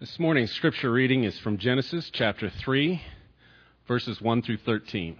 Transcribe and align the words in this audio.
This 0.00 0.18
morning's 0.18 0.50
scripture 0.50 0.90
reading 0.90 1.22
is 1.22 1.38
from 1.38 1.56
Genesis 1.56 2.10
chapter 2.12 2.50
3, 2.50 3.00
verses 3.86 4.20
1 4.20 4.42
through 4.42 4.56
13. 4.56 5.16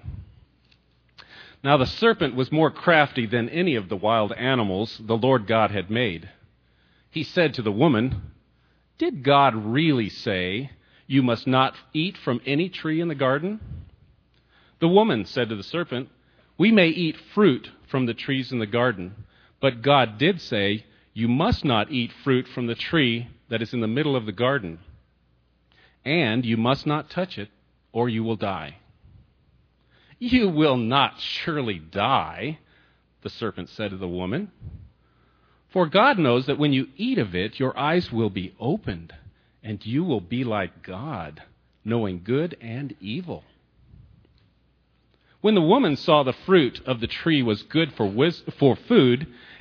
Now 1.63 1.77
the 1.77 1.87
serpent 1.87 2.35
was 2.35 2.51
more 2.51 2.73
crafty 2.73 3.25
than 3.25 3.49
any 3.51 3.77
of 3.77 3.89
the 3.89 3.97
wild 3.97 4.33
animals 4.33 5.01
the 5.01 5.17
Lord 5.17 5.47
God 5.47 5.71
had 5.71 5.93
made. 5.93 6.29
He 7.09 7.23
said 7.23 7.55
to 7.55 7.63
the 7.63 7.71
woman, 7.71 8.33
Did 8.99 9.23
God 9.23 9.55
really 9.55 10.09
say, 10.09 10.73
You 11.07 11.23
must 11.23 11.47
not 11.47 11.77
eat 11.93 12.19
from 12.19 12.41
any 12.45 12.69
tree 12.69 13.01
in 13.01 13.07
the 13.07 13.15
garden? 13.15 13.61
The 14.81 14.89
woman 14.89 15.25
said 15.25 15.51
to 15.51 15.57
the 15.57 15.63
serpent, 15.63 16.09
We 16.59 16.73
may 16.73 16.89
eat 16.89 17.17
fruit 17.33 17.71
from 17.87 18.07
the 18.07 18.15
trees 18.15 18.51
in 18.51 18.59
the 18.59 18.67
garden, 18.67 19.15
but 19.61 19.83
God 19.83 20.19
did 20.19 20.41
say, 20.41 20.85
You 21.15 21.29
must 21.29 21.65
not 21.65 21.93
eat 21.93 22.13
fruit 22.25 22.49
from 22.49 22.67
the 22.67 22.75
tree 22.75 23.29
that 23.49 23.63
is 23.63 23.73
in 23.73 23.81
the 23.81 23.87
middle 23.87 24.17
of 24.17 24.27
the 24.27 24.33
garden, 24.33 24.81
and 26.05 26.45
you 26.45 26.57
must 26.57 26.87
not 26.87 27.09
touch 27.09 27.39
it, 27.39 27.51
or 27.93 28.09
you 28.09 28.25
will 28.25 28.37
die. 28.37 28.79
You 30.19 30.49
will 30.49 30.77
not 30.77 31.21
surely 31.21 31.79
die, 31.79 32.59
the 33.23 33.31
serpent 33.31 33.69
said 33.69 33.93
to 33.93 33.97
the 33.97 34.09
woman. 34.09 34.51
For 35.69 35.87
God 35.87 36.19
knows 36.19 36.47
that 36.47 36.59
when 36.59 36.73
you 36.73 36.89
eat 36.97 37.19
of 37.19 37.35
it, 37.35 37.61
your 37.61 37.79
eyes 37.79 38.11
will 38.11 38.31
be 38.31 38.55
opened, 38.59 39.13
and 39.63 39.85
you 39.87 40.03
will 40.03 40.21
be 40.21 40.43
like 40.43 40.83
God, 40.83 41.43
knowing 41.85 42.23
good 42.25 42.57
and 42.61 42.95
evil. 43.01 43.45
When 45.41 45.55
the 45.55 45.61
woman 45.61 45.97
saw 45.97 46.23
the 46.23 46.33
fruit 46.33 46.81
of 46.87 47.01
the 47.01 47.07
tree 47.07 47.43
was 47.43 47.63
good 47.63 47.93
for, 47.93 48.07
wis- 48.07 48.43
for 48.59 48.75
food 48.75 49.27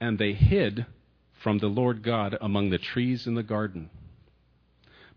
and 0.00 0.18
they 0.18 0.32
hid 0.32 0.86
from 1.42 1.58
the 1.58 1.68
Lord 1.68 2.02
God 2.02 2.36
among 2.40 2.70
the 2.70 2.78
trees 2.78 3.26
in 3.26 3.34
the 3.34 3.42
garden. 3.42 3.90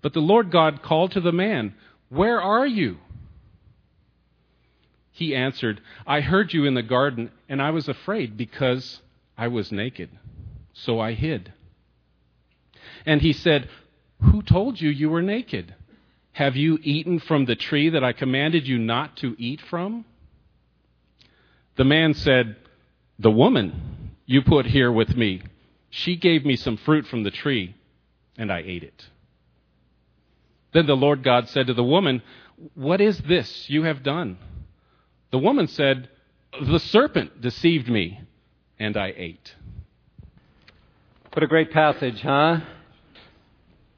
But 0.01 0.13
the 0.13 0.19
Lord 0.19 0.51
God 0.51 0.81
called 0.81 1.11
to 1.11 1.21
the 1.21 1.31
man, 1.31 1.73
Where 2.09 2.41
are 2.41 2.67
you? 2.67 2.97
He 5.11 5.35
answered, 5.35 5.81
I 6.07 6.21
heard 6.21 6.53
you 6.53 6.65
in 6.65 6.75
the 6.75 6.83
garden, 6.83 7.31
and 7.49 7.61
I 7.61 7.71
was 7.71 7.89
afraid 7.89 8.37
because 8.37 9.01
I 9.37 9.49
was 9.49 9.71
naked. 9.71 10.09
So 10.73 10.99
I 10.99 11.13
hid. 11.13 11.51
And 13.05 13.21
he 13.21 13.33
said, 13.33 13.69
Who 14.21 14.41
told 14.41 14.79
you 14.79 14.89
you 14.89 15.09
were 15.09 15.21
naked? 15.21 15.75
Have 16.31 16.55
you 16.55 16.79
eaten 16.83 17.19
from 17.19 17.45
the 17.45 17.55
tree 17.55 17.89
that 17.89 18.03
I 18.03 18.13
commanded 18.13 18.65
you 18.67 18.77
not 18.77 19.17
to 19.17 19.35
eat 19.37 19.59
from? 19.69 20.05
The 21.75 21.83
man 21.83 22.13
said, 22.13 22.55
The 23.17 23.31
woman 23.31 23.98
you 24.29 24.43
put 24.43 24.67
here 24.67 24.91
with 24.91 25.17
me, 25.17 25.41
she 25.89 26.15
gave 26.15 26.45
me 26.45 26.55
some 26.55 26.77
fruit 26.77 27.07
from 27.07 27.23
the 27.23 27.31
tree, 27.31 27.75
and 28.37 28.51
I 28.51 28.59
ate 28.59 28.83
it. 28.83 29.07
Then 30.71 30.85
the 30.85 30.95
Lord 30.95 31.23
God 31.23 31.49
said 31.49 31.65
to 31.65 31.73
the 31.73 31.83
woman, 31.83 32.21
What 32.75 33.01
is 33.01 33.17
this 33.17 33.67
you 33.71 33.81
have 33.83 34.03
done? 34.03 34.37
The 35.31 35.39
woman 35.39 35.67
said, 35.67 36.09
The 36.61 36.77
serpent 36.77 37.41
deceived 37.41 37.89
me, 37.89 38.21
and 38.77 38.95
I 38.95 39.15
ate. 39.17 39.55
What 41.33 41.41
a 41.41 41.47
great 41.47 41.71
passage, 41.71 42.21
huh? 42.21 42.59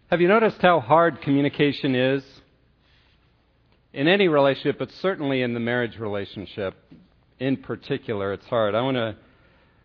Have 0.09 0.22
you 0.22 0.29
noticed 0.29 0.61
how 0.61 0.79
hard 0.79 1.22
communication 1.22 1.94
is? 1.94 2.23
In 3.91 4.07
any 4.07 4.29
relationship, 4.29 4.79
but 4.79 4.91
certainly 4.94 5.41
in 5.41 5.53
the 5.53 5.59
marriage 5.59 6.00
relationship 6.00 6.73
in 7.38 7.57
particular, 7.57 8.31
it's 8.31 8.45
hard. 8.45 8.75
I 8.75 8.81
want 8.81 8.95
to 8.95 9.17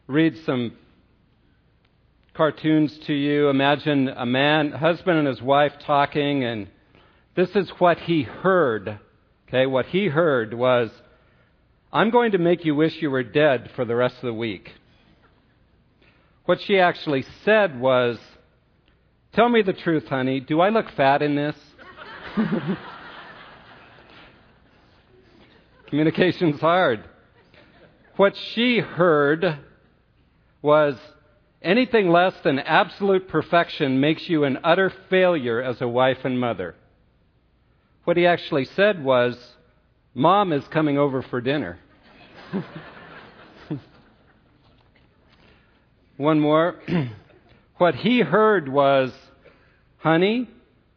read 0.06 0.37
some 0.44 0.72
cartoons 2.34 2.97
to 3.06 3.15
you. 3.15 3.49
Imagine 3.49 4.09
a 4.09 4.27
man, 4.27 4.71
husband 4.71 5.19
and 5.19 5.27
his 5.27 5.43
wife 5.43 5.72
talking, 5.84 6.44
and 6.44 6.69
this 7.34 7.50
is 7.56 7.69
what 7.78 7.99
he 7.99 8.22
heard. 8.22 9.00
Okay, 9.49 9.66
what 9.66 9.87
he 9.87 10.06
heard 10.06 10.55
was, 10.55 10.91
I'm 11.93 12.11
going 12.11 12.33
to 12.33 12.39
make 12.39 12.65
you 12.65 12.75
wish 12.75 13.00
you 13.00 13.11
were 13.11 13.22
dead 13.22 13.71
for 13.75 13.84
the 13.84 13.95
rest 13.97 14.16
of 14.16 14.22
the 14.22 14.34
week. 14.34 14.71
What 16.45 16.61
she 16.62 16.78
actually 16.78 17.25
said 17.45 17.78
was, 17.81 18.19
Tell 19.33 19.49
me 19.49 19.62
the 19.62 19.72
truth, 19.72 20.06
honey. 20.06 20.41
Do 20.41 20.61
I 20.61 20.71
look 20.71 20.91
fat 20.97 21.21
in 21.22 21.34
this? 21.34 21.56
Communication's 25.89 26.61
hard. 26.61 27.05
What 28.16 28.34
she 28.55 28.78
heard 28.78 29.59
was, 30.62 30.97
Anything 31.67 32.11
less 32.11 32.34
than 32.44 32.59
absolute 32.61 33.28
perfection 33.28 33.99
makes 33.99 34.28
you 34.28 34.44
an 34.44 34.59
utter 34.62 34.93
failure 35.11 35.61
as 35.61 35.81
a 35.81 35.89
wife 35.89 36.19
and 36.25 36.39
mother. 36.39 36.77
What 38.05 38.17
he 38.17 38.25
actually 38.25 38.66
said 38.66 39.03
was, 39.03 39.37
Mom 40.15 40.53
is 40.53 40.62
coming 40.69 40.97
over 40.97 41.22
for 41.22 41.41
dinner. 41.41 41.81
One 46.16 46.39
more. 46.39 46.77
what 47.78 47.97
he 47.97 48.21
heard 48.21 48.69
was, 48.69 49.12
Honey, 49.99 50.49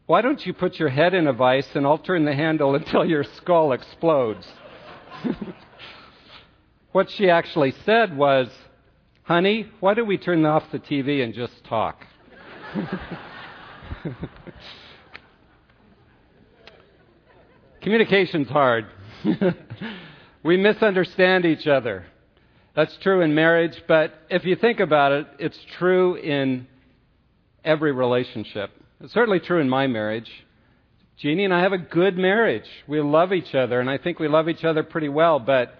why 0.06 0.22
don't 0.22 0.46
you 0.46 0.52
put 0.52 0.78
your 0.78 0.88
head 0.90 1.14
in 1.14 1.26
a 1.26 1.32
vice 1.32 1.68
and 1.74 1.84
I'll 1.84 1.98
turn 1.98 2.24
the 2.24 2.34
handle 2.34 2.74
until 2.76 3.04
your 3.04 3.24
skull 3.24 3.72
explodes? 3.72 4.46
what 6.92 7.10
she 7.10 7.28
actually 7.28 7.74
said 7.84 8.16
was, 8.16 8.48
Honey, 9.22 9.66
why 9.80 9.94
don't 9.94 10.08
we 10.08 10.18
turn 10.18 10.44
off 10.44 10.64
the 10.72 10.78
TV 10.78 11.22
and 11.22 11.32
just 11.34 11.52
talk? 11.64 12.04
Communication's 17.82 18.48
hard. 18.48 18.86
we 20.42 20.56
misunderstand 20.56 21.44
each 21.44 21.66
other. 21.66 22.06
That's 22.74 22.96
true 22.98 23.20
in 23.20 23.34
marriage, 23.34 23.82
but 23.88 24.14
if 24.30 24.44
you 24.44 24.56
think 24.56 24.80
about 24.80 25.12
it, 25.12 25.26
it's 25.38 25.58
true 25.78 26.16
in 26.16 26.66
every 27.64 27.92
relationship. 27.92 28.70
It's 29.00 29.12
certainly 29.12 29.40
true 29.40 29.60
in 29.60 29.68
my 29.68 29.86
marriage. 29.86 30.30
Jeannie 31.18 31.44
and 31.44 31.52
I 31.52 31.60
have 31.60 31.72
a 31.72 31.78
good 31.78 32.16
marriage. 32.16 32.68
We 32.86 33.00
love 33.00 33.32
each 33.32 33.54
other, 33.54 33.80
and 33.80 33.90
I 33.90 33.98
think 33.98 34.18
we 34.18 34.28
love 34.28 34.48
each 34.48 34.64
other 34.64 34.82
pretty 34.82 35.08
well, 35.08 35.38
but 35.38 35.74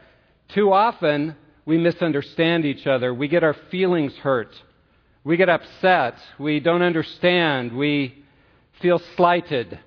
too 0.55 0.73
often 0.73 1.37
we 1.65 1.79
misunderstand 1.79 2.65
each 2.65 2.87
other. 2.87 3.13
We 3.13 3.29
get 3.29 3.45
our 3.45 3.57
feelings 3.71 4.15
hurt. 4.17 4.55
We 5.25 5.37
get 5.37 5.49
upset. 5.49 6.15
We 6.39 6.61
don't 6.61 6.83
understand. 6.83 7.73
We 7.73 8.25
feel 8.81 9.01
slighted. 9.17 9.79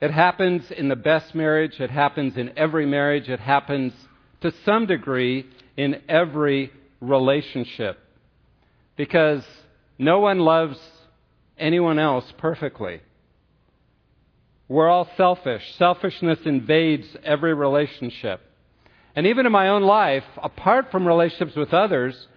It 0.00 0.10
happens 0.10 0.70
in 0.70 0.88
the 0.88 0.96
best 0.96 1.34
marriage. 1.34 1.78
It 1.78 1.90
happens 1.90 2.36
in 2.36 2.58
every 2.58 2.86
marriage. 2.86 3.28
It 3.28 3.38
happens 3.38 3.92
to 4.40 4.52
some 4.64 4.86
degree 4.86 5.46
in 5.76 6.02
every 6.08 6.72
relationship. 7.00 7.98
Because 8.96 9.44
no 9.98 10.18
one 10.18 10.40
loves 10.40 10.78
anyone 11.56 12.00
else 12.00 12.24
perfectly. 12.38 13.00
We're 14.68 14.88
all 14.88 15.08
selfish. 15.16 15.62
Selfishness 15.76 16.40
invades 16.44 17.06
every 17.22 17.54
relationship. 17.54 18.40
And 19.14 19.26
even 19.26 19.46
in 19.46 19.52
my 19.52 19.68
own 19.68 19.82
life, 19.82 20.24
apart 20.42 20.90
from 20.90 21.06
relationships 21.06 21.54
with 21.56 21.74
others, 21.74 22.28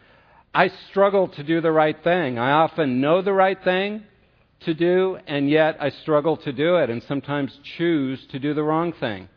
I 0.53 0.69
struggle 0.89 1.29
to 1.29 1.43
do 1.43 1.61
the 1.61 1.71
right 1.71 2.01
thing. 2.03 2.37
I 2.37 2.51
often 2.51 3.01
know 3.01 3.21
the 3.21 3.33
right 3.33 3.61
thing 3.63 4.03
to 4.61 4.73
do, 4.73 5.17
and 5.27 5.49
yet 5.49 5.77
I 5.79 5.89
struggle 5.89 6.37
to 6.37 6.51
do 6.51 6.77
it 6.77 6.89
and 6.89 7.01
sometimes 7.03 7.57
choose 7.77 8.25
to 8.27 8.39
do 8.39 8.53
the 8.53 8.63
wrong 8.63 8.93
thing. 8.93 9.29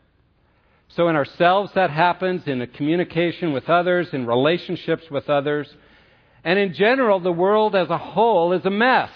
So 0.95 1.07
in 1.07 1.15
ourselves, 1.15 1.71
that 1.75 1.91
happens, 1.91 2.47
in 2.47 2.65
communication 2.75 3.53
with 3.53 3.69
others, 3.69 4.09
in 4.11 4.25
relationships 4.25 5.03
with 5.11 5.29
others, 5.29 5.73
and 6.43 6.57
in 6.57 6.73
general, 6.73 7.19
the 7.19 7.31
world 7.31 7.75
as 7.75 7.89
a 7.89 7.97
whole 7.97 8.53
is 8.53 8.65
a 8.65 8.69
mess. 8.69 9.11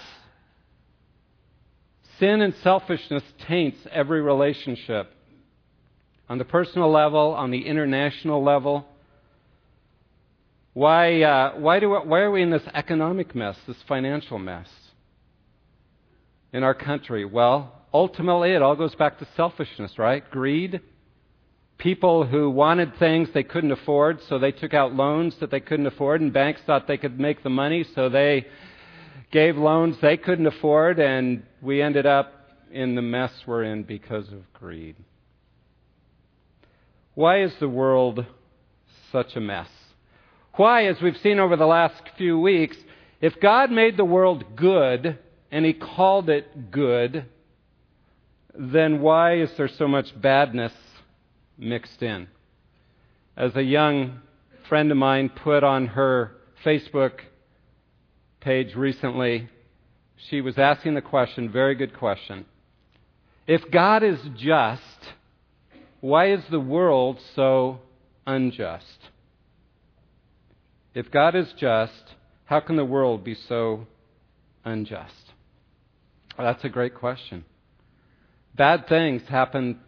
Sin 2.19 2.41
and 2.41 2.53
selfishness 2.63 3.23
taints 3.47 3.79
every 3.91 4.21
relationship 4.21 5.11
on 6.33 6.37
the 6.37 6.45
personal 6.45 6.91
level, 6.91 7.33
on 7.33 7.51
the 7.51 7.65
international 7.65 8.43
level. 8.43 8.85
Why, 10.73 11.21
uh, 11.21 11.53
why, 11.59 11.79
do, 11.79 11.89
why 11.89 12.19
are 12.19 12.31
we 12.31 12.41
in 12.41 12.49
this 12.49 12.67
economic 12.73 13.33
mess, 13.33 13.55
this 13.67 13.77
financial 13.87 14.37
mess? 14.37 14.67
in 16.53 16.63
our 16.63 16.75
country? 16.75 17.25
Well, 17.25 17.73
ultimately, 17.93 18.51
it 18.51 18.61
all 18.61 18.75
goes 18.75 18.95
back 18.95 19.19
to 19.19 19.27
selfishness, 19.35 19.97
right? 19.97 20.23
Greed. 20.29 20.79
People 21.79 22.25
who 22.25 22.49
wanted 22.49 22.97
things 22.97 23.27
they 23.33 23.43
couldn't 23.43 23.71
afford, 23.71 24.19
so 24.29 24.37
they 24.37 24.51
took 24.51 24.73
out 24.73 24.93
loans 24.93 25.35
that 25.39 25.51
they 25.51 25.59
couldn't 25.59 25.87
afford, 25.87 26.21
and 26.21 26.31
banks 26.31 26.61
thought 26.65 26.87
they 26.87 26.97
could 26.97 27.19
make 27.19 27.43
the 27.43 27.49
money, 27.49 27.83
so 27.95 28.07
they 28.07 28.45
gave 29.31 29.57
loans 29.57 29.97
they 30.01 30.15
couldn't 30.15 30.45
afford, 30.45 30.99
and 30.99 31.43
we 31.61 31.81
ended 31.81 32.05
up 32.05 32.31
in 32.71 32.95
the 32.95 33.01
mess 33.01 33.31
we're 33.47 33.63
in 33.63 33.83
because 33.83 34.27
of 34.31 34.53
greed. 34.53 34.95
Why 37.15 37.43
is 37.43 37.53
the 37.59 37.69
world 37.69 38.25
such 39.11 39.35
a 39.35 39.41
mess? 39.41 39.69
Why, 40.55 40.85
as 40.85 41.01
we've 41.01 41.17
seen 41.17 41.39
over 41.39 41.55
the 41.55 41.65
last 41.65 42.01
few 42.17 42.39
weeks, 42.39 42.77
if 43.21 43.39
God 43.39 43.71
made 43.71 43.97
the 43.97 44.05
world 44.05 44.55
good 44.55 45.17
and 45.51 45.65
He 45.65 45.73
called 45.73 46.29
it 46.29 46.71
good, 46.71 47.25
then 48.55 49.01
why 49.01 49.37
is 49.37 49.51
there 49.57 49.67
so 49.67 49.87
much 49.87 50.19
badness 50.19 50.73
mixed 51.57 52.01
in? 52.01 52.27
As 53.37 53.55
a 53.55 53.63
young 53.63 54.21
friend 54.67 54.91
of 54.91 54.97
mine 54.97 55.29
put 55.29 55.63
on 55.63 55.87
her 55.87 56.35
Facebook 56.63 57.19
page 58.39 58.75
recently, 58.75 59.49
she 60.29 60.41
was 60.41 60.57
asking 60.57 60.93
the 60.93 61.01
question, 61.01 61.51
very 61.51 61.75
good 61.75 61.97
question. 61.97 62.45
If 63.47 63.69
God 63.71 64.03
is 64.03 64.19
just, 64.35 64.81
why 66.03 66.33
is 66.33 66.43
the 66.51 66.59
world 66.59 67.17
so 67.33 67.79
unjust? 68.27 68.97
If 70.93 71.09
God 71.09 71.33
is 71.33 71.47
just, 71.57 72.03
how 72.43 72.59
can 72.59 72.75
the 72.75 72.83
world 72.83 73.23
be 73.23 73.35
so 73.35 73.87
unjust? 74.65 75.31
Well, 76.37 76.45
that's 76.45 76.65
a 76.65 76.69
great 76.69 76.93
question. 76.93 77.45
Bad 78.53 78.89
things 78.89 79.21
happen 79.29 79.79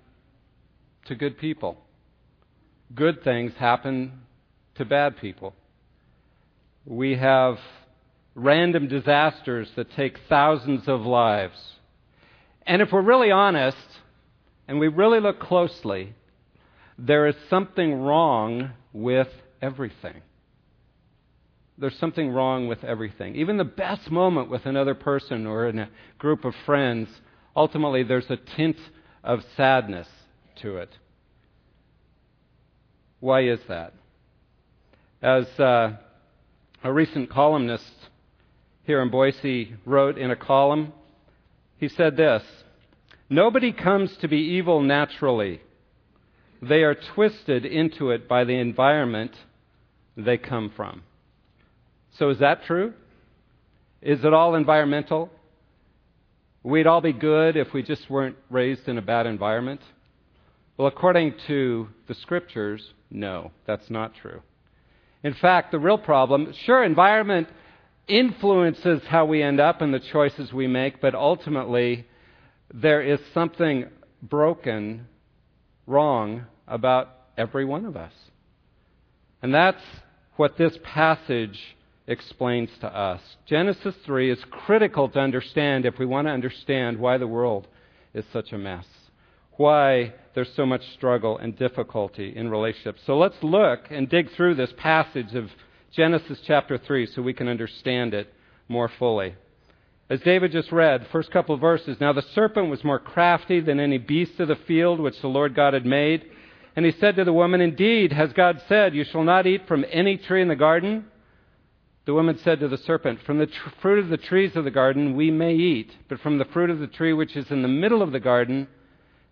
to 1.07 1.15
good 1.15 1.37
people. 1.37 1.75
Good 2.93 3.21
things 3.21 3.51
happen 3.59 4.21
to 4.75 4.85
bad 4.85 5.17
people. 5.17 5.53
We 6.85 7.17
have 7.17 7.57
random 8.35 8.87
disasters 8.87 9.67
that 9.75 9.91
take 9.91 10.17
thousands 10.29 10.87
of 10.87 11.01
lives. 11.01 11.57
And 12.65 12.81
if 12.81 12.93
we're 12.93 13.01
really 13.01 13.31
honest, 13.31 13.75
and 14.67 14.79
we 14.79 14.87
really 14.87 15.19
look 15.19 15.39
closely, 15.39 16.13
there 16.97 17.27
is 17.27 17.35
something 17.49 17.93
wrong 17.93 18.71
with 18.93 19.27
everything. 19.61 20.21
There's 21.77 21.97
something 21.99 22.29
wrong 22.29 22.67
with 22.67 22.83
everything. 22.83 23.35
Even 23.35 23.57
the 23.57 23.65
best 23.65 24.09
moment 24.09 24.49
with 24.49 24.65
another 24.65 24.95
person 24.95 25.45
or 25.45 25.67
in 25.67 25.79
a 25.79 25.89
group 26.17 26.45
of 26.45 26.55
friends, 26.65 27.09
ultimately 27.55 28.03
there's 28.03 28.29
a 28.29 28.37
tint 28.37 28.77
of 29.23 29.43
sadness 29.57 30.07
to 30.61 30.77
it. 30.77 30.89
Why 33.19 33.41
is 33.41 33.59
that? 33.67 33.93
As 35.21 35.47
uh, 35.59 35.97
a 36.83 36.93
recent 36.93 37.29
columnist 37.29 37.91
here 38.83 39.01
in 39.01 39.09
Boise 39.09 39.75
wrote 39.85 40.17
in 40.17 40.31
a 40.31 40.35
column, 40.35 40.93
he 41.77 41.89
said 41.89 42.15
this 42.15 42.43
Nobody 43.29 43.71
comes 43.71 44.15
to 44.17 44.27
be 44.27 44.37
evil 44.37 44.81
naturally. 44.81 45.61
They 46.61 46.83
are 46.83 46.95
twisted 46.95 47.65
into 47.65 48.11
it 48.11 48.27
by 48.27 48.43
the 48.43 48.53
environment 48.53 49.35
they 50.15 50.37
come 50.37 50.71
from. 50.75 51.03
So, 52.17 52.29
is 52.29 52.39
that 52.39 52.63
true? 52.65 52.93
Is 54.01 54.23
it 54.23 54.33
all 54.33 54.55
environmental? 54.55 55.29
We'd 56.63 56.87
all 56.87 57.01
be 57.01 57.13
good 57.13 57.57
if 57.57 57.73
we 57.73 57.83
just 57.83 58.09
weren't 58.09 58.37
raised 58.49 58.87
in 58.87 58.97
a 58.97 59.01
bad 59.01 59.25
environment? 59.25 59.81
Well, 60.77 60.87
according 60.87 61.35
to 61.47 61.89
the 62.07 62.13
scriptures, 62.15 62.93
no, 63.09 63.51
that's 63.65 63.89
not 63.89 64.13
true. 64.21 64.41
In 65.23 65.33
fact, 65.33 65.71
the 65.71 65.79
real 65.79 65.97
problem, 65.97 66.53
sure, 66.65 66.83
environment 66.83 67.47
influences 68.07 69.01
how 69.07 69.25
we 69.25 69.41
end 69.41 69.59
up 69.59 69.81
and 69.81 69.93
the 69.93 69.99
choices 69.99 70.53
we 70.53 70.67
make, 70.67 71.01
but 71.01 71.15
ultimately, 71.15 72.05
there 72.75 73.01
is 73.01 73.19
something 73.33 73.85
broken, 74.21 75.07
wrong 75.87 76.45
about 76.67 77.07
every 77.37 77.63
one 77.63 77.85
of 77.85 77.95
us. 77.95 78.11
And 79.41 79.53
that's 79.53 79.81
what 80.35 80.57
this 80.57 80.77
passage 80.83 81.57
explains 82.05 82.69
to 82.81 82.87
us. 82.87 83.21
Genesis 83.45 83.95
3 84.05 84.29
is 84.29 84.43
critical 84.51 85.07
to 85.09 85.19
understand 85.19 85.85
if 85.85 85.97
we 85.97 86.05
want 86.05 86.27
to 86.27 86.31
understand 86.31 86.99
why 86.99 87.17
the 87.17 87.27
world 87.27 87.67
is 88.13 88.25
such 88.33 88.51
a 88.51 88.57
mess, 88.57 88.85
why 89.53 90.13
there's 90.33 90.51
so 90.55 90.65
much 90.65 90.81
struggle 90.93 91.37
and 91.37 91.57
difficulty 91.57 92.35
in 92.35 92.49
relationships. 92.49 93.01
So 93.05 93.17
let's 93.17 93.41
look 93.41 93.85
and 93.89 94.09
dig 94.09 94.29
through 94.35 94.55
this 94.55 94.73
passage 94.77 95.33
of 95.33 95.49
Genesis 95.93 96.39
chapter 96.45 96.77
3 96.77 97.05
so 97.07 97.21
we 97.21 97.33
can 97.33 97.47
understand 97.47 98.13
it 98.13 98.33
more 98.67 98.91
fully. 98.99 99.35
As 100.09 100.19
David 100.21 100.51
just 100.51 100.71
read, 100.71 101.07
first 101.11 101.31
couple 101.31 101.55
of 101.55 101.61
verses, 101.61 101.97
now 101.99 102.13
the 102.13 102.21
serpent 102.33 102.69
was 102.69 102.83
more 102.83 102.99
crafty 102.99 103.59
than 103.59 103.79
any 103.79 103.97
beast 103.97 104.39
of 104.39 104.47
the 104.47 104.55
field 104.55 104.99
which 104.99 105.19
the 105.21 105.27
Lord 105.27 105.55
God 105.55 105.73
had 105.73 105.85
made. 105.85 106.25
And 106.75 106.85
he 106.85 106.91
said 106.91 107.15
to 107.15 107.23
the 107.23 107.33
woman, 107.33 107.59
Indeed, 107.59 108.11
has 108.11 108.31
God 108.33 108.61
said, 108.67 108.93
You 108.93 109.03
shall 109.03 109.23
not 109.23 109.47
eat 109.47 109.67
from 109.67 109.83
any 109.91 110.17
tree 110.17 110.43
in 110.43 110.47
the 110.47 110.55
garden? 110.55 111.05
The 112.05 112.13
woman 112.13 112.37
said 112.43 112.59
to 112.59 112.67
the 112.67 112.77
serpent, 112.77 113.21
From 113.25 113.39
the 113.39 113.47
tr- 113.47 113.69
fruit 113.81 113.97
of 113.97 114.09
the 114.09 114.17
trees 114.17 114.55
of 114.55 114.63
the 114.63 114.71
garden 114.71 115.15
we 115.15 115.31
may 115.31 115.55
eat, 115.55 115.91
but 116.07 116.19
from 116.19 116.37
the 116.37 116.45
fruit 116.45 116.69
of 116.69 116.77
the 116.77 116.87
tree 116.87 117.13
which 117.13 117.35
is 117.35 117.49
in 117.49 117.63
the 117.63 117.67
middle 117.67 118.03
of 118.03 118.11
the 118.11 118.19
garden, 118.19 118.67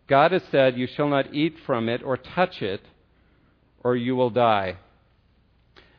God 0.07 0.31
has 0.31 0.41
said, 0.49 0.75
You 0.75 0.87
shall 0.87 1.07
not 1.07 1.35
eat 1.35 1.55
from 1.67 1.87
it 1.87 2.01
or 2.01 2.17
touch 2.17 2.63
it, 2.63 2.81
or 3.83 3.95
you 3.95 4.15
will 4.15 4.31
die. 4.31 4.77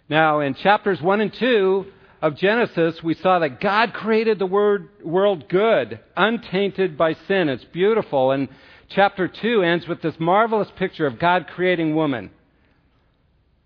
Now, 0.09 0.41
in 0.41 0.55
chapters 0.55 1.00
1 1.00 1.21
and 1.21 1.32
2, 1.32 1.87
of 2.25 2.37
Genesis, 2.37 3.03
we 3.03 3.12
saw 3.12 3.41
that 3.41 3.61
God 3.61 3.93
created 3.93 4.38
the 4.38 4.47
word, 4.47 4.88
world 5.05 5.47
good, 5.47 6.00
untainted 6.17 6.97
by 6.97 7.12
sin. 7.29 7.50
It's 7.50 7.67
beautiful. 7.67 8.31
And 8.31 8.49
chapter 8.88 9.29
2 9.29 9.61
ends 9.61 9.87
with 9.87 10.00
this 10.00 10.15
marvelous 10.19 10.71
picture 10.79 11.06
of 11.06 11.19
God 11.19 11.49
creating 11.49 11.94
woman. 11.94 12.31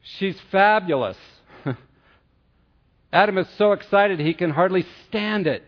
She's 0.02 0.37
fabulous. 0.50 1.16
Adam 3.12 3.38
is 3.38 3.46
so 3.58 3.70
excited 3.70 4.19
he 4.19 4.34
can 4.34 4.50
hardly 4.50 4.84
stand 5.06 5.46
it. 5.46 5.62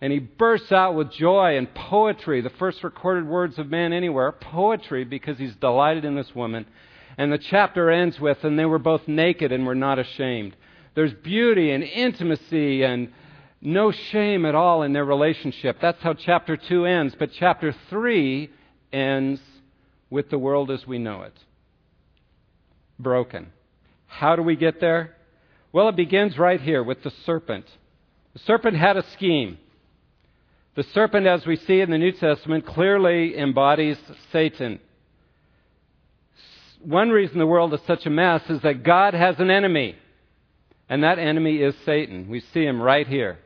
And 0.00 0.12
he 0.12 0.18
bursts 0.18 0.72
out 0.72 0.96
with 0.96 1.12
joy 1.12 1.56
and 1.56 1.72
poetry, 1.72 2.40
the 2.40 2.50
first 2.50 2.82
recorded 2.82 3.28
words 3.28 3.56
of 3.56 3.70
man 3.70 3.92
anywhere, 3.92 4.32
poetry 4.32 5.04
because 5.04 5.38
he's 5.38 5.54
delighted 5.54 6.04
in 6.04 6.16
this 6.16 6.34
woman. 6.34 6.66
And 7.16 7.32
the 7.32 7.38
chapter 7.38 7.88
ends 7.88 8.18
with, 8.18 8.42
and 8.42 8.58
they 8.58 8.64
were 8.64 8.80
both 8.80 9.06
naked 9.06 9.52
and 9.52 9.64
were 9.64 9.76
not 9.76 10.00
ashamed. 10.00 10.56
There's 10.94 11.14
beauty 11.14 11.70
and 11.70 11.82
intimacy 11.82 12.82
and 12.82 13.12
no 13.60 13.92
shame 13.92 14.46
at 14.46 14.54
all 14.54 14.82
in 14.82 14.92
their 14.92 15.04
relationship. 15.04 15.78
That's 15.80 16.00
how 16.02 16.14
chapter 16.14 16.56
2 16.56 16.86
ends. 16.86 17.14
But 17.18 17.30
chapter 17.32 17.74
3 17.90 18.50
ends 18.92 19.40
with 20.08 20.30
the 20.30 20.38
world 20.38 20.70
as 20.70 20.86
we 20.86 20.98
know 20.98 21.22
it 21.22 21.34
broken. 22.98 23.52
How 24.06 24.36
do 24.36 24.42
we 24.42 24.56
get 24.56 24.80
there? 24.80 25.16
Well, 25.72 25.88
it 25.88 25.96
begins 25.96 26.36
right 26.36 26.60
here 26.60 26.82
with 26.82 27.02
the 27.02 27.12
serpent. 27.24 27.64
The 28.34 28.40
serpent 28.40 28.76
had 28.76 28.96
a 28.96 29.08
scheme. 29.12 29.58
The 30.74 30.82
serpent, 30.82 31.26
as 31.26 31.46
we 31.46 31.56
see 31.56 31.80
in 31.80 31.90
the 31.90 31.98
New 31.98 32.12
Testament, 32.12 32.66
clearly 32.66 33.36
embodies 33.36 33.98
Satan. 34.32 34.80
One 36.82 37.10
reason 37.10 37.38
the 37.38 37.46
world 37.46 37.74
is 37.74 37.80
such 37.86 38.06
a 38.06 38.10
mess 38.10 38.42
is 38.48 38.62
that 38.62 38.82
God 38.82 39.14
has 39.14 39.38
an 39.38 39.50
enemy. 39.50 39.96
And 40.90 41.04
that 41.04 41.20
enemy 41.20 41.58
is 41.58 41.74
Satan. 41.86 42.28
We 42.28 42.40
see 42.52 42.64
him 42.64 42.82
right 42.82 43.06
here. 43.06 43.38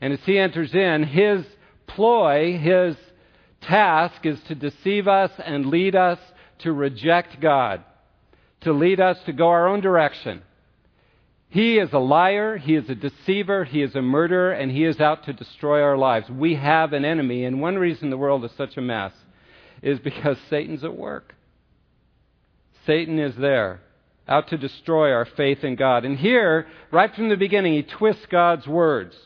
And 0.00 0.12
as 0.12 0.18
he 0.26 0.36
enters 0.36 0.74
in, 0.74 1.04
his 1.04 1.46
ploy, 1.86 2.58
his 2.58 2.96
task 3.62 4.26
is 4.26 4.40
to 4.48 4.56
deceive 4.56 5.06
us 5.06 5.30
and 5.38 5.66
lead 5.66 5.94
us 5.94 6.18
to 6.58 6.72
reject 6.72 7.40
God, 7.40 7.84
to 8.62 8.72
lead 8.72 8.98
us 8.98 9.16
to 9.26 9.32
go 9.32 9.46
our 9.46 9.68
own 9.68 9.82
direction. 9.82 10.42
He 11.48 11.78
is 11.78 11.92
a 11.92 11.98
liar, 11.98 12.58
he 12.58 12.74
is 12.74 12.90
a 12.90 12.96
deceiver, 12.96 13.64
he 13.64 13.80
is 13.80 13.94
a 13.94 14.02
murderer, 14.02 14.50
and 14.50 14.72
he 14.72 14.84
is 14.84 14.98
out 14.98 15.26
to 15.26 15.32
destroy 15.32 15.80
our 15.80 15.96
lives. 15.96 16.28
We 16.28 16.56
have 16.56 16.92
an 16.92 17.04
enemy, 17.04 17.44
and 17.44 17.60
one 17.60 17.76
reason 17.76 18.10
the 18.10 18.16
world 18.16 18.44
is 18.44 18.50
such 18.56 18.76
a 18.76 18.80
mess 18.80 19.12
is 19.80 20.00
because 20.00 20.36
Satan's 20.50 20.82
at 20.82 20.96
work. 20.96 21.36
Satan 22.84 23.20
is 23.20 23.36
there 23.36 23.80
out 24.26 24.48
to 24.48 24.58
destroy 24.58 25.12
our 25.12 25.24
faith 25.24 25.64
in 25.64 25.76
God. 25.76 26.04
And 26.04 26.18
here, 26.18 26.66
right 26.90 27.14
from 27.14 27.28
the 27.28 27.36
beginning, 27.36 27.74
he 27.74 27.82
twists 27.82 28.26
God's 28.26 28.66
words. 28.66 29.16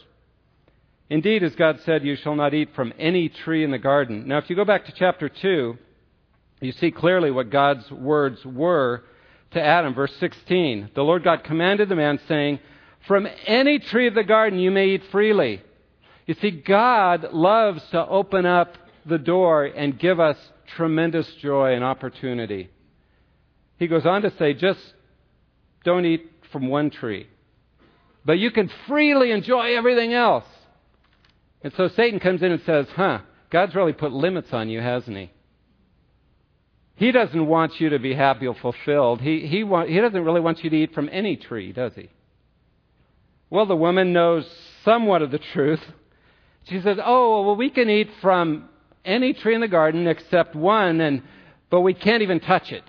Indeed, 1.11 1.43
as 1.43 1.55
God 1.55 1.81
said, 1.85 2.05
you 2.05 2.17
shall 2.17 2.35
not 2.35 2.53
eat 2.53 2.75
from 2.75 2.93
any 2.99 3.29
tree 3.29 3.65
in 3.65 3.71
the 3.71 3.79
garden. 3.79 4.27
Now, 4.29 4.39
if 4.39 4.51
you 4.51 4.57
go 4.57 4.65
back 4.65 4.85
to 4.87 4.93
chapter 4.93 5.29
2, 5.29 5.79
you 6.61 6.73
see 6.73 6.91
clearly 6.91 7.31
what 7.31 7.51
God's 7.51 7.91
words 7.91 8.45
were 8.45 9.05
to 9.53 9.63
Adam. 9.63 9.95
Verse 9.95 10.15
16 10.17 10.91
The 10.95 11.03
Lord 11.03 11.25
God 11.25 11.45
commanded 11.45 11.89
the 11.89 11.97
man, 11.97 12.19
saying, 12.29 12.59
From 13.07 13.27
any 13.47 13.79
tree 13.79 14.07
of 14.07 14.15
the 14.15 14.25
garden 14.25 14.59
you 14.59 14.71
may 14.71 14.89
eat 14.89 15.05
freely. 15.11 15.63
You 16.27 16.35
see, 16.35 16.51
God 16.51 17.33
loves 17.33 17.83
to 17.91 18.07
open 18.07 18.45
up 18.45 18.77
the 19.07 19.19
door 19.19 19.65
and 19.65 19.99
give 19.99 20.21
us 20.21 20.37
tremendous 20.77 21.33
joy 21.37 21.75
and 21.75 21.83
opportunity. 21.83 22.69
He 23.79 23.87
goes 23.87 24.07
on 24.07 24.23
to 24.23 24.33
say, 24.39 24.55
just 24.55 24.81
don't 25.85 26.05
eat 26.05 26.31
from 26.53 26.69
one 26.69 26.91
tree. 26.91 27.29
But 28.25 28.39
you 28.39 28.51
can 28.51 28.71
freely 28.87 29.31
enjoy 29.31 29.77
everything 29.77 30.13
else. 30.13 30.45
And 31.63 31.73
so 31.77 31.89
Satan 31.89 32.21
comes 32.21 32.43
in 32.43 32.53
and 32.53 32.63
says, 32.65 32.87
huh, 32.95 33.21
God's 33.51 33.75
really 33.75 33.93
put 33.93 34.13
limits 34.13 34.53
on 34.53 34.69
you, 34.69 34.81
hasn't 34.81 35.17
he? 35.17 35.31
He 36.97 37.13
doesn't 37.13 37.47
want 37.47 37.81
you 37.81 37.91
to 37.91 37.99
be 37.99 38.15
happy 38.15 38.47
or 38.47 38.57
fulfilled. 38.57 39.21
He, 39.21 39.47
he, 39.47 39.63
want, 39.63 39.89
he 39.89 40.01
doesn't 40.01 40.25
really 40.25 40.41
want 40.41 40.63
you 40.65 40.71
to 40.71 40.77
eat 40.77 40.95
from 40.95 41.09
any 41.13 41.37
tree, 41.37 41.73
does 41.73 41.93
he? 41.95 42.11
Well, 43.51 43.67
the 43.67 43.77
woman 43.77 44.13
knows 44.13 44.47
somewhat 44.85 45.23
of 45.23 45.31
the 45.31 45.39
truth. 45.39 45.81
She 46.65 46.81
says, 46.81 46.99
Oh, 47.03 47.47
well, 47.47 47.57
we 47.57 47.71
can 47.71 47.89
eat 47.89 48.11
from 48.21 48.69
any 49.05 49.33
tree 49.33 49.55
in 49.55 49.61
the 49.61 49.69
garden 49.69 50.07
except 50.07 50.55
one, 50.55 51.01
and, 51.01 51.23
but 51.71 51.81
we 51.81 51.95
can't 51.95 52.23
even 52.23 52.41
touch 52.41 52.73
it. 52.73 52.83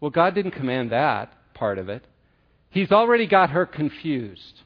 Well, 0.00 0.10
God 0.10 0.34
didn't 0.34 0.52
command 0.52 0.92
that 0.92 1.32
part 1.54 1.78
of 1.78 1.88
it. 1.88 2.04
He's 2.70 2.92
already 2.92 3.26
got 3.26 3.50
her 3.50 3.66
confused. 3.66 4.62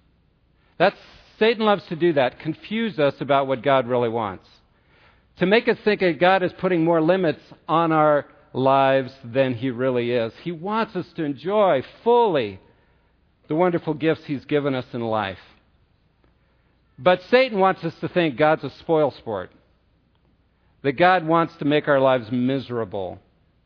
That's, 0.78 0.96
Satan 1.38 1.64
loves 1.64 1.84
to 1.86 1.96
do 1.96 2.12
that, 2.14 2.40
confuse 2.40 2.98
us 2.98 3.14
about 3.20 3.46
what 3.46 3.62
God 3.62 3.86
really 3.86 4.08
wants. 4.08 4.48
To 5.38 5.46
make 5.46 5.68
us 5.68 5.78
think 5.84 6.00
that 6.00 6.20
God 6.20 6.42
is 6.42 6.52
putting 6.58 6.84
more 6.84 7.00
limits 7.00 7.40
on 7.68 7.92
our 7.92 8.26
lives 8.52 9.12
than 9.24 9.54
He 9.54 9.70
really 9.70 10.10
is. 10.10 10.32
He 10.42 10.52
wants 10.52 10.94
us 10.94 11.06
to 11.16 11.24
enjoy 11.24 11.82
fully 12.04 12.60
the 13.48 13.54
wonderful 13.54 13.94
gifts 13.94 14.24
He's 14.26 14.44
given 14.44 14.74
us 14.74 14.86
in 14.92 15.00
life. 15.00 15.38
But 16.98 17.22
Satan 17.30 17.58
wants 17.58 17.82
us 17.84 17.94
to 18.00 18.08
think 18.08 18.36
God's 18.36 18.64
a 18.64 18.70
spoil 18.70 19.10
sport. 19.10 19.50
That 20.82 20.92
God 20.92 21.26
wants 21.26 21.56
to 21.56 21.64
make 21.64 21.88
our 21.88 22.00
lives 22.00 22.30
miserable 22.30 23.18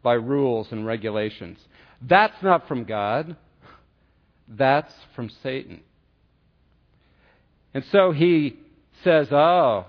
by 0.07 0.15
rules 0.15 0.69
and 0.71 0.87
regulations. 0.87 1.59
That's 2.01 2.41
not 2.41 2.69
from 2.69 2.85
God. 2.85 3.35
That's 4.47 4.95
from 5.17 5.29
Satan. 5.43 5.81
And 7.75 7.85
so 7.91 8.13
he 8.13 8.57
says, 9.03 9.27
Oh, 9.33 9.87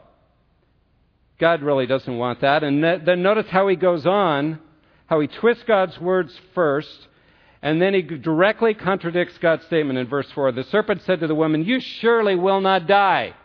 God 1.39 1.61
really 1.61 1.85
doesn't 1.85 2.17
want 2.17 2.41
that. 2.41 2.63
And 2.63 2.83
then 2.83 3.21
notice 3.21 3.45
how 3.51 3.67
he 3.67 3.75
goes 3.75 4.07
on, 4.07 4.57
how 5.05 5.19
he 5.19 5.27
twists 5.27 5.63
God's 5.67 5.99
words 5.99 6.33
first, 6.55 7.07
and 7.61 7.79
then 7.79 7.93
he 7.93 8.01
directly 8.01 8.73
contradicts 8.73 9.37
God's 9.37 9.65
statement 9.65 9.99
in 9.99 10.07
verse 10.07 10.31
4. 10.33 10.51
The 10.51 10.63
serpent 10.63 11.03
said 11.05 11.19
to 11.19 11.27
the 11.27 11.35
woman, 11.35 11.63
You 11.63 11.79
surely 11.79 12.33
will 12.33 12.61
not 12.61 12.87
die. 12.87 13.35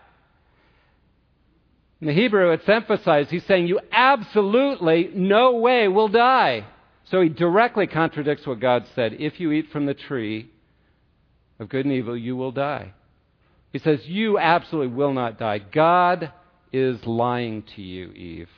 In 2.02 2.08
the 2.08 2.14
Hebrew, 2.14 2.50
it's 2.50 2.68
emphasized. 2.68 3.30
He's 3.30 3.46
saying, 3.46 3.68
You 3.68 3.78
absolutely, 3.92 5.10
no 5.14 5.52
way 5.52 5.86
will 5.86 6.08
die. 6.08 6.66
So 7.04 7.20
he 7.20 7.28
directly 7.28 7.86
contradicts 7.86 8.44
what 8.44 8.58
God 8.58 8.86
said. 8.96 9.14
If 9.20 9.38
you 9.38 9.52
eat 9.52 9.70
from 9.70 9.86
the 9.86 9.94
tree 9.94 10.50
of 11.60 11.68
good 11.68 11.86
and 11.86 11.94
evil, 11.94 12.16
you 12.16 12.34
will 12.34 12.50
die. 12.50 12.94
He 13.72 13.78
says, 13.78 14.00
You 14.04 14.36
absolutely 14.36 14.92
will 14.96 15.12
not 15.12 15.38
die. 15.38 15.58
God 15.58 16.32
is 16.72 17.06
lying 17.06 17.62
to 17.76 17.82
you, 17.82 18.10
Eve. 18.10 18.48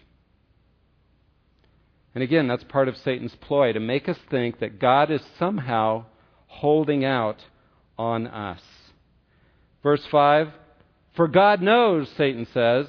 And 2.14 2.24
again, 2.24 2.48
that's 2.48 2.64
part 2.64 2.88
of 2.88 2.96
Satan's 2.96 3.36
ploy 3.42 3.74
to 3.74 3.80
make 3.80 4.08
us 4.08 4.18
think 4.30 4.60
that 4.60 4.78
God 4.78 5.10
is 5.10 5.20
somehow 5.38 6.06
holding 6.46 7.04
out 7.04 7.44
on 7.98 8.26
us. 8.26 8.62
Verse 9.82 10.06
5 10.10 10.48
For 11.14 11.28
God 11.28 11.60
knows, 11.60 12.08
Satan 12.16 12.46
says, 12.54 12.86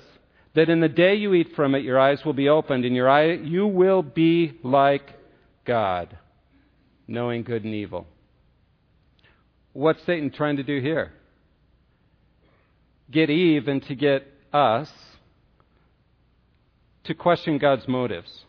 that 0.56 0.70
in 0.70 0.80
the 0.80 0.90
day 0.90 1.16
you 1.16 1.34
eat 1.34 1.54
from 1.56 1.76
it, 1.76 1.84
your 1.84 2.00
eyes 2.00 2.24
will 2.26 2.34
be 2.34 2.50
opened, 2.50 2.86
and 2.86 2.96
your 2.96 3.10
eye, 3.10 3.34
you 3.34 3.68
will 3.68 4.02
be 4.02 4.58
like 4.64 5.12
God, 5.66 6.18
knowing 7.08 7.44
good 7.44 7.64
and 7.64 7.74
evil. 7.74 8.08
What's 9.74 10.04
Satan 10.06 10.32
trying 10.32 10.58
to 10.58 10.64
do 10.64 10.80
here? 10.80 11.12
Get 13.12 13.30
Eve 13.30 13.68
and 13.68 13.86
to 13.88 13.96
get 13.96 14.26
us 14.54 14.90
to 17.04 17.14
question 17.14 17.58
God's 17.58 17.88
motives. 17.88 18.46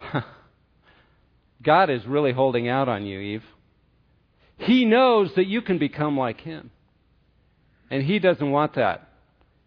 God 1.62 1.90
is 1.90 2.06
really 2.06 2.32
holding 2.32 2.68
out 2.68 2.88
on 2.88 3.04
you, 3.06 3.20
Eve. 3.20 3.44
He 4.56 4.84
knows 4.86 5.34
that 5.36 5.46
you 5.46 5.60
can 5.62 5.78
become 5.78 6.16
like 6.16 6.40
Him. 6.40 6.70
And 7.90 8.02
He 8.02 8.18
doesn't 8.18 8.50
want 8.50 8.74
that. 8.76 9.11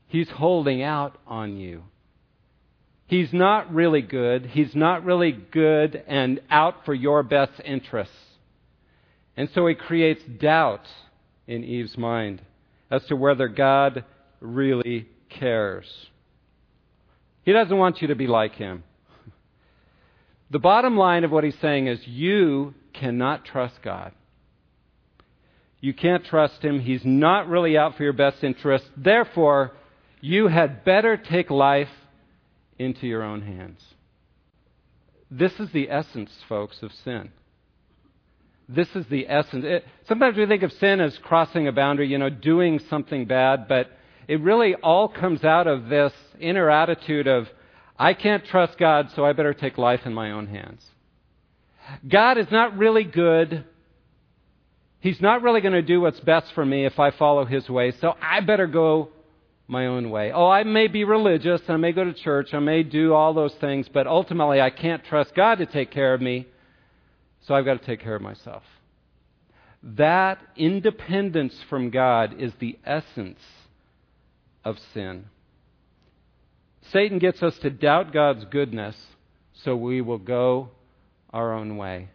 He's 0.08 0.30
holding 0.30 0.82
out 0.82 1.18
on 1.28 1.58
you. 1.58 1.84
He's 3.08 3.32
not 3.32 3.74
really 3.74 4.02
good. 4.02 4.48
He's 4.48 4.74
not 4.76 5.06
really 5.06 5.32
good 5.32 6.04
and 6.08 6.42
out 6.50 6.86
for 6.86 6.94
your 6.94 7.22
best 7.24 7.52
interests. 7.64 8.14
And 9.38 9.50
so 9.54 9.68
he 9.68 9.76
creates 9.76 10.24
doubt 10.40 10.88
in 11.48 11.64
Eve's 11.64 11.98
mind 11.98 12.42
as 12.90 13.04
to 13.06 13.16
whether 13.16 13.48
God 13.48 14.06
really 14.40 15.08
cares. 15.30 15.86
He 17.44 17.52
doesn't 17.52 17.78
want 17.78 18.02
you 18.02 18.08
to 18.08 18.16
be 18.16 18.28
like 18.28 18.56
him. 18.56 18.84
The 20.50 20.60
bottom 20.60 20.98
line 20.98 21.24
of 21.24 21.32
what 21.32 21.44
he's 21.44 21.58
saying 21.62 21.88
is 21.88 22.00
you 22.08 22.74
cannot 22.94 23.46
trust 23.46 23.76
God. 23.84 24.14
You 25.80 25.94
can't 25.94 26.26
trust 26.26 26.64
him. 26.64 26.80
He's 26.80 27.04
not 27.04 27.48
really 27.48 27.78
out 27.78 27.98
for 27.98 28.04
your 28.04 28.14
best 28.14 28.44
interest. 28.44 28.86
Therefore, 28.98 29.74
you 30.26 30.48
had 30.48 30.84
better 30.84 31.18
take 31.18 31.52
life 31.52 31.92
into 32.80 33.06
your 33.06 33.22
own 33.22 33.44
hands. 33.44 33.80
This 35.30 35.52
is 35.60 35.72
the 35.72 35.92
essence, 35.92 36.32
folks, 36.50 36.82
of 36.82 36.92
sin. 37.04 37.30
This 38.68 38.88
is 38.96 39.06
the 39.12 39.28
essence. 39.30 39.64
It, 39.68 39.86
sometimes 40.08 40.36
we 40.36 40.48
think 40.48 40.64
of 40.64 40.72
sin 40.72 41.00
as 41.00 41.16
crossing 41.20 41.68
a 41.68 41.72
boundary, 41.72 42.08
you 42.08 42.18
know, 42.18 42.32
doing 42.32 42.80
something 42.90 43.26
bad, 43.26 43.68
but 43.68 43.92
it 44.28 44.42
really 44.42 44.74
all 44.74 45.08
comes 45.08 45.44
out 45.44 45.68
of 45.68 45.90
this 45.90 46.14
inner 46.40 46.72
attitude 46.72 47.28
of, 47.28 47.46
I 47.96 48.16
can't 48.16 48.44
trust 48.46 48.80
God, 48.80 49.10
so 49.16 49.24
I 49.24 49.34
better 49.34 49.54
take 49.54 49.78
life 49.78 50.02
in 50.06 50.14
my 50.16 50.32
own 50.32 50.48
hands. 50.48 50.84
God 52.08 52.40
is 52.40 52.48
not 52.50 52.80
really 52.80 53.04
good. 53.04 53.64
He's 55.02 55.22
not 55.22 55.44
really 55.44 55.62
going 55.62 55.74
to 55.74 55.84
do 55.84 56.02
what's 56.02 56.20
best 56.20 56.48
for 56.56 56.66
me 56.66 56.88
if 56.88 56.98
I 56.98 57.12
follow 57.12 57.46
His 57.46 57.70
way, 57.70 57.94
so 58.02 58.16
I 58.20 58.40
better 58.40 58.66
go 58.66 59.10
my 59.68 59.88
own 59.88 60.10
way. 60.10 60.32
Oh, 60.32 60.48
I 60.48 60.64
may 60.64 60.88
be 60.88 61.04
religious, 61.04 61.62
I 61.68 61.78
may 61.78 61.92
go 61.92 62.04
to 62.04 62.14
church, 62.14 62.54
I 62.54 62.60
may 62.60 62.84
do 62.84 63.14
all 63.14 63.34
those 63.34 63.56
things, 63.56 63.88
but 63.92 64.08
ultimately 64.08 64.62
I 64.62 64.70
can't 64.70 65.04
trust 65.04 65.34
God 65.34 65.56
to 65.58 65.66
take 65.66 65.92
care 65.92 66.14
of 66.14 66.22
me, 66.22 66.48
so 67.42 67.56
I've 67.56 67.66
got 67.66 67.80
to 67.80 67.86
take 67.86 68.02
care 68.02 68.16
of 68.16 68.22
myself. 68.22 68.64
That 69.82 70.40
independence 70.56 71.56
from 71.70 71.90
God 71.90 72.40
is 72.40 72.54
the 72.60 72.78
essence 72.86 73.40
of 74.64 74.78
sin. 74.94 75.26
Satan 76.92 77.18
gets 77.18 77.42
us 77.42 77.58
to 77.60 77.70
doubt 77.70 78.14
God's 78.14 78.46
goodness, 78.46 78.96
so 79.64 79.76
we 79.76 80.02
will 80.02 80.20
go 80.20 80.70
our 81.32 81.54
own 81.54 81.78
way. 81.78 82.10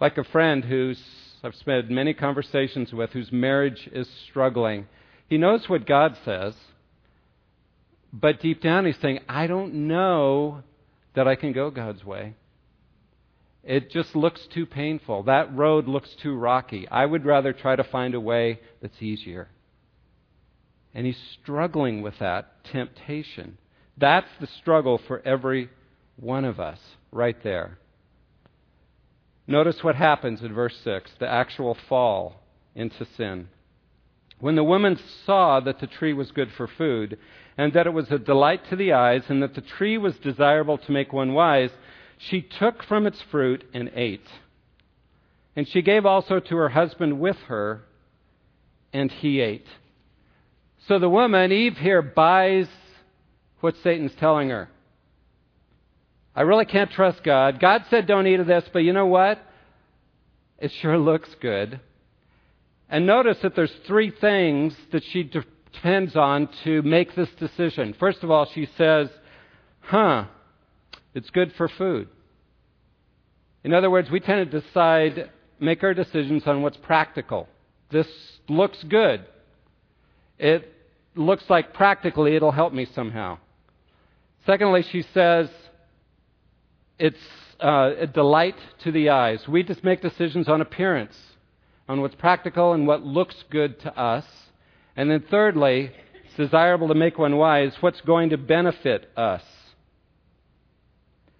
Like 0.00 0.18
a 0.18 0.24
friend 0.24 0.64
who's 0.64 1.02
I've 1.42 1.54
spent 1.56 1.90
many 1.90 2.14
conversations 2.14 2.90
with 2.90 3.10
whose 3.10 3.30
marriage 3.30 3.86
is 3.92 4.08
struggling 4.30 4.86
he 5.28 5.38
knows 5.38 5.68
what 5.68 5.86
God 5.86 6.16
says, 6.24 6.54
but 8.12 8.40
deep 8.40 8.60
down 8.60 8.86
he's 8.86 8.98
saying, 8.98 9.20
I 9.28 9.46
don't 9.46 9.88
know 9.88 10.62
that 11.14 11.26
I 11.26 11.34
can 11.34 11.52
go 11.52 11.70
God's 11.70 12.04
way. 12.04 12.34
It 13.62 13.90
just 13.90 14.14
looks 14.14 14.46
too 14.52 14.66
painful. 14.66 15.22
That 15.24 15.54
road 15.56 15.88
looks 15.88 16.10
too 16.22 16.36
rocky. 16.36 16.86
I 16.88 17.06
would 17.06 17.24
rather 17.24 17.52
try 17.52 17.76
to 17.76 17.84
find 17.84 18.14
a 18.14 18.20
way 18.20 18.60
that's 18.82 19.00
easier. 19.00 19.48
And 20.92 21.06
he's 21.06 21.20
struggling 21.42 22.02
with 22.02 22.18
that 22.20 22.64
temptation. 22.64 23.58
That's 23.96 24.28
the 24.40 24.46
struggle 24.46 25.00
for 25.08 25.22
every 25.24 25.70
one 26.16 26.44
of 26.44 26.60
us, 26.60 26.78
right 27.10 27.42
there. 27.42 27.78
Notice 29.46 29.82
what 29.82 29.96
happens 29.96 30.42
in 30.42 30.54
verse 30.54 30.76
6 30.84 31.10
the 31.18 31.28
actual 31.28 31.76
fall 31.88 32.42
into 32.74 33.06
sin. 33.16 33.48
When 34.44 34.56
the 34.56 34.62
woman 34.62 35.00
saw 35.24 35.60
that 35.60 35.80
the 35.80 35.86
tree 35.86 36.12
was 36.12 36.30
good 36.30 36.52
for 36.52 36.66
food, 36.66 37.16
and 37.56 37.72
that 37.72 37.86
it 37.86 37.94
was 37.94 38.10
a 38.10 38.18
delight 38.18 38.68
to 38.68 38.76
the 38.76 38.92
eyes, 38.92 39.22
and 39.30 39.42
that 39.42 39.54
the 39.54 39.62
tree 39.62 39.96
was 39.96 40.18
desirable 40.18 40.76
to 40.76 40.92
make 40.92 41.14
one 41.14 41.32
wise, 41.32 41.70
she 42.18 42.42
took 42.42 42.82
from 42.82 43.06
its 43.06 43.22
fruit 43.30 43.64
and 43.72 43.90
ate. 43.94 44.28
And 45.56 45.66
she 45.66 45.80
gave 45.80 46.04
also 46.04 46.40
to 46.40 46.56
her 46.56 46.68
husband 46.68 47.20
with 47.20 47.38
her, 47.48 47.84
and 48.92 49.10
he 49.10 49.40
ate. 49.40 49.66
So 50.88 50.98
the 50.98 51.08
woman, 51.08 51.50
Eve 51.50 51.78
here, 51.78 52.02
buys 52.02 52.68
what 53.60 53.76
Satan's 53.82 54.14
telling 54.20 54.50
her. 54.50 54.68
I 56.36 56.42
really 56.42 56.66
can't 56.66 56.90
trust 56.90 57.24
God. 57.24 57.60
God 57.60 57.86
said 57.88 58.06
don't 58.06 58.26
eat 58.26 58.40
of 58.40 58.46
this, 58.46 58.68
but 58.74 58.80
you 58.80 58.92
know 58.92 59.06
what? 59.06 59.38
It 60.58 60.70
sure 60.70 60.98
looks 60.98 61.34
good. 61.40 61.80
And 62.88 63.06
notice 63.06 63.38
that 63.42 63.54
there's 63.56 63.72
three 63.86 64.10
things 64.10 64.74
that 64.92 65.02
she 65.04 65.22
depends 65.22 66.16
on 66.16 66.48
to 66.64 66.82
make 66.82 67.14
this 67.14 67.30
decision. 67.38 67.94
First 67.98 68.22
of 68.22 68.30
all, 68.30 68.46
she 68.46 68.68
says, 68.76 69.08
huh, 69.80 70.26
it's 71.14 71.30
good 71.30 71.52
for 71.56 71.68
food. 71.68 72.08
In 73.62 73.72
other 73.72 73.90
words, 73.90 74.10
we 74.10 74.20
tend 74.20 74.50
to 74.50 74.60
decide, 74.60 75.30
make 75.58 75.82
our 75.82 75.94
decisions 75.94 76.46
on 76.46 76.62
what's 76.62 76.76
practical. 76.76 77.48
This 77.90 78.08
looks 78.48 78.82
good. 78.84 79.24
It 80.38 80.70
looks 81.14 81.44
like 81.48 81.72
practically 81.72 82.36
it'll 82.36 82.52
help 82.52 82.72
me 82.72 82.86
somehow. 82.94 83.38
Secondly, 84.44 84.84
she 84.92 85.02
says, 85.14 85.48
it's 86.98 87.16
uh, 87.62 87.92
a 87.98 88.06
delight 88.06 88.56
to 88.82 88.92
the 88.92 89.10
eyes. 89.10 89.46
We 89.48 89.62
just 89.62 89.82
make 89.82 90.02
decisions 90.02 90.48
on 90.48 90.60
appearance, 90.60 91.16
on 91.88 92.00
what's 92.00 92.14
practical 92.14 92.72
and 92.72 92.86
what 92.86 93.04
looks 93.04 93.36
good 93.50 93.80
to 93.80 93.98
us. 93.98 94.24
And 94.96 95.10
then 95.10 95.24
thirdly, 95.30 95.90
it's 96.24 96.36
desirable 96.36 96.88
to 96.88 96.94
make 96.94 97.18
one 97.18 97.36
wise, 97.36 97.74
what's 97.80 98.00
going 98.00 98.30
to 98.30 98.38
benefit 98.38 99.10
us. 99.16 99.42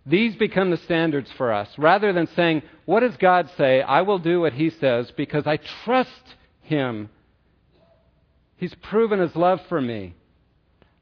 These 0.06 0.36
become 0.36 0.70
the 0.70 0.76
standards 0.76 1.30
for 1.36 1.52
us. 1.52 1.68
Rather 1.78 2.12
than 2.12 2.26
saying, 2.36 2.62
What 2.84 3.00
does 3.00 3.16
God 3.16 3.50
say? 3.56 3.80
I 3.80 4.02
will 4.02 4.18
do 4.18 4.40
what 4.40 4.52
He 4.52 4.70
says 4.70 5.10
because 5.16 5.46
I 5.46 5.58
trust 5.84 6.34
Him. 6.62 7.08
He's 8.56 8.74
proven 8.74 9.20
His 9.20 9.34
love 9.34 9.60
for 9.68 9.80
me. 9.80 10.14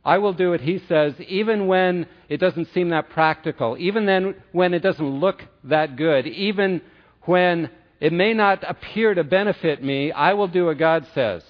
I 0.04 0.18
will 0.18 0.32
do 0.32 0.50
what 0.50 0.60
He 0.60 0.78
says, 0.88 1.14
even 1.20 1.66
when 1.66 2.06
it 2.28 2.38
doesn't 2.38 2.72
seem 2.72 2.90
that 2.90 3.10
practical, 3.10 3.76
even 3.78 4.06
then 4.06 4.36
when 4.52 4.72
it 4.72 4.82
doesn't 4.82 5.20
look 5.20 5.42
that 5.64 5.96
good, 5.96 6.26
even 6.26 6.80
when 7.22 7.70
it 8.02 8.12
may 8.12 8.34
not 8.34 8.68
appear 8.68 9.14
to 9.14 9.22
benefit 9.22 9.80
me, 9.80 10.10
I 10.10 10.32
will 10.32 10.48
do 10.48 10.66
what 10.66 10.76
God 10.76 11.06
says. 11.14 11.44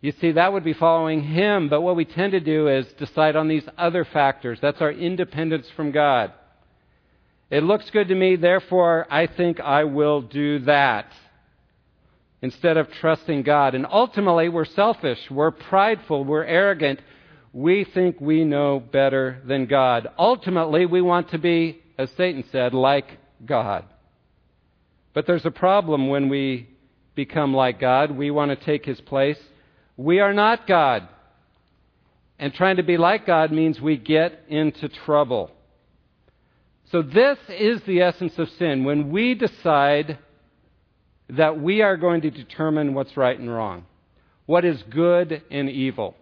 You 0.00 0.10
see, 0.10 0.32
that 0.32 0.52
would 0.52 0.64
be 0.64 0.72
following 0.72 1.22
Him, 1.22 1.68
but 1.68 1.82
what 1.82 1.94
we 1.94 2.04
tend 2.04 2.32
to 2.32 2.40
do 2.40 2.66
is 2.66 2.92
decide 2.98 3.36
on 3.36 3.46
these 3.46 3.62
other 3.78 4.04
factors. 4.04 4.58
That's 4.60 4.80
our 4.80 4.90
independence 4.90 5.68
from 5.76 5.92
God. 5.92 6.32
It 7.50 7.62
looks 7.62 7.88
good 7.90 8.08
to 8.08 8.16
me, 8.16 8.34
therefore 8.34 9.06
I 9.08 9.28
think 9.28 9.60
I 9.60 9.84
will 9.84 10.22
do 10.22 10.58
that. 10.60 11.06
Instead 12.42 12.76
of 12.76 12.90
trusting 12.94 13.44
God. 13.44 13.76
And 13.76 13.86
ultimately, 13.88 14.48
we're 14.48 14.64
selfish, 14.64 15.20
we're 15.30 15.52
prideful, 15.52 16.24
we're 16.24 16.42
arrogant. 16.42 17.00
We 17.52 17.84
think 17.84 18.20
we 18.20 18.42
know 18.42 18.80
better 18.80 19.40
than 19.46 19.66
God. 19.66 20.08
Ultimately, 20.18 20.84
we 20.86 21.00
want 21.00 21.30
to 21.30 21.38
be, 21.38 21.80
as 21.96 22.10
Satan 22.16 22.42
said, 22.50 22.74
like 22.74 23.06
God. 23.46 23.84
But 25.12 25.26
there's 25.26 25.46
a 25.46 25.50
problem 25.50 26.08
when 26.08 26.28
we 26.28 26.68
become 27.14 27.54
like 27.54 27.80
God. 27.80 28.10
We 28.10 28.30
want 28.30 28.50
to 28.50 28.64
take 28.64 28.84
his 28.84 29.00
place. 29.00 29.38
We 29.96 30.20
are 30.20 30.32
not 30.32 30.66
God. 30.66 31.08
And 32.38 32.54
trying 32.54 32.76
to 32.76 32.82
be 32.82 32.96
like 32.96 33.26
God 33.26 33.52
means 33.52 33.80
we 33.80 33.96
get 33.96 34.44
into 34.48 34.88
trouble. 34.88 35.50
So, 36.90 37.02
this 37.02 37.38
is 37.48 37.82
the 37.82 38.00
essence 38.00 38.38
of 38.38 38.48
sin. 38.58 38.84
When 38.84 39.10
we 39.10 39.34
decide 39.34 40.18
that 41.28 41.60
we 41.60 41.82
are 41.82 41.96
going 41.96 42.22
to 42.22 42.30
determine 42.30 42.94
what's 42.94 43.16
right 43.16 43.38
and 43.38 43.52
wrong, 43.52 43.84
what 44.46 44.64
is 44.64 44.82
good 44.90 45.42
and 45.50 45.70
evil. 45.70 46.16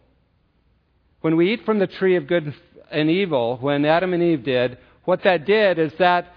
When 1.21 1.37
we 1.37 1.53
eat 1.53 1.65
from 1.65 1.79
the 1.79 1.87
tree 1.87 2.17
of 2.17 2.27
good 2.27 2.55
and 2.91 3.11
evil, 3.11 3.57
when 3.59 3.85
Adam 3.85 4.13
and 4.13 4.23
Eve 4.23 4.45
did, 4.45 4.79
what 5.05 5.23
that 5.25 5.47
did 5.47 5.79
is 5.79 5.93
that 5.99 6.35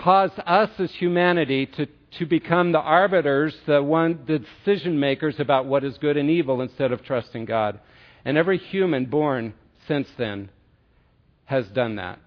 caused 0.00 0.38
us 0.46 0.70
as 0.78 0.90
humanity 0.92 1.66
to, 1.66 1.86
to 2.18 2.26
become 2.26 2.72
the 2.72 2.80
arbiters, 2.80 3.54
the, 3.66 3.82
one, 3.82 4.20
the 4.26 4.38
decision 4.38 4.98
makers 4.98 5.38
about 5.38 5.66
what 5.66 5.84
is 5.84 5.98
good 5.98 6.16
and 6.16 6.30
evil 6.30 6.62
instead 6.62 6.90
of 6.90 7.04
trusting 7.04 7.44
God. 7.44 7.78
And 8.24 8.38
every 8.38 8.58
human 8.58 9.06
born 9.06 9.54
since 9.86 10.08
then 10.16 10.50
has 11.44 11.66
done 11.68 11.96
that. 11.96 12.18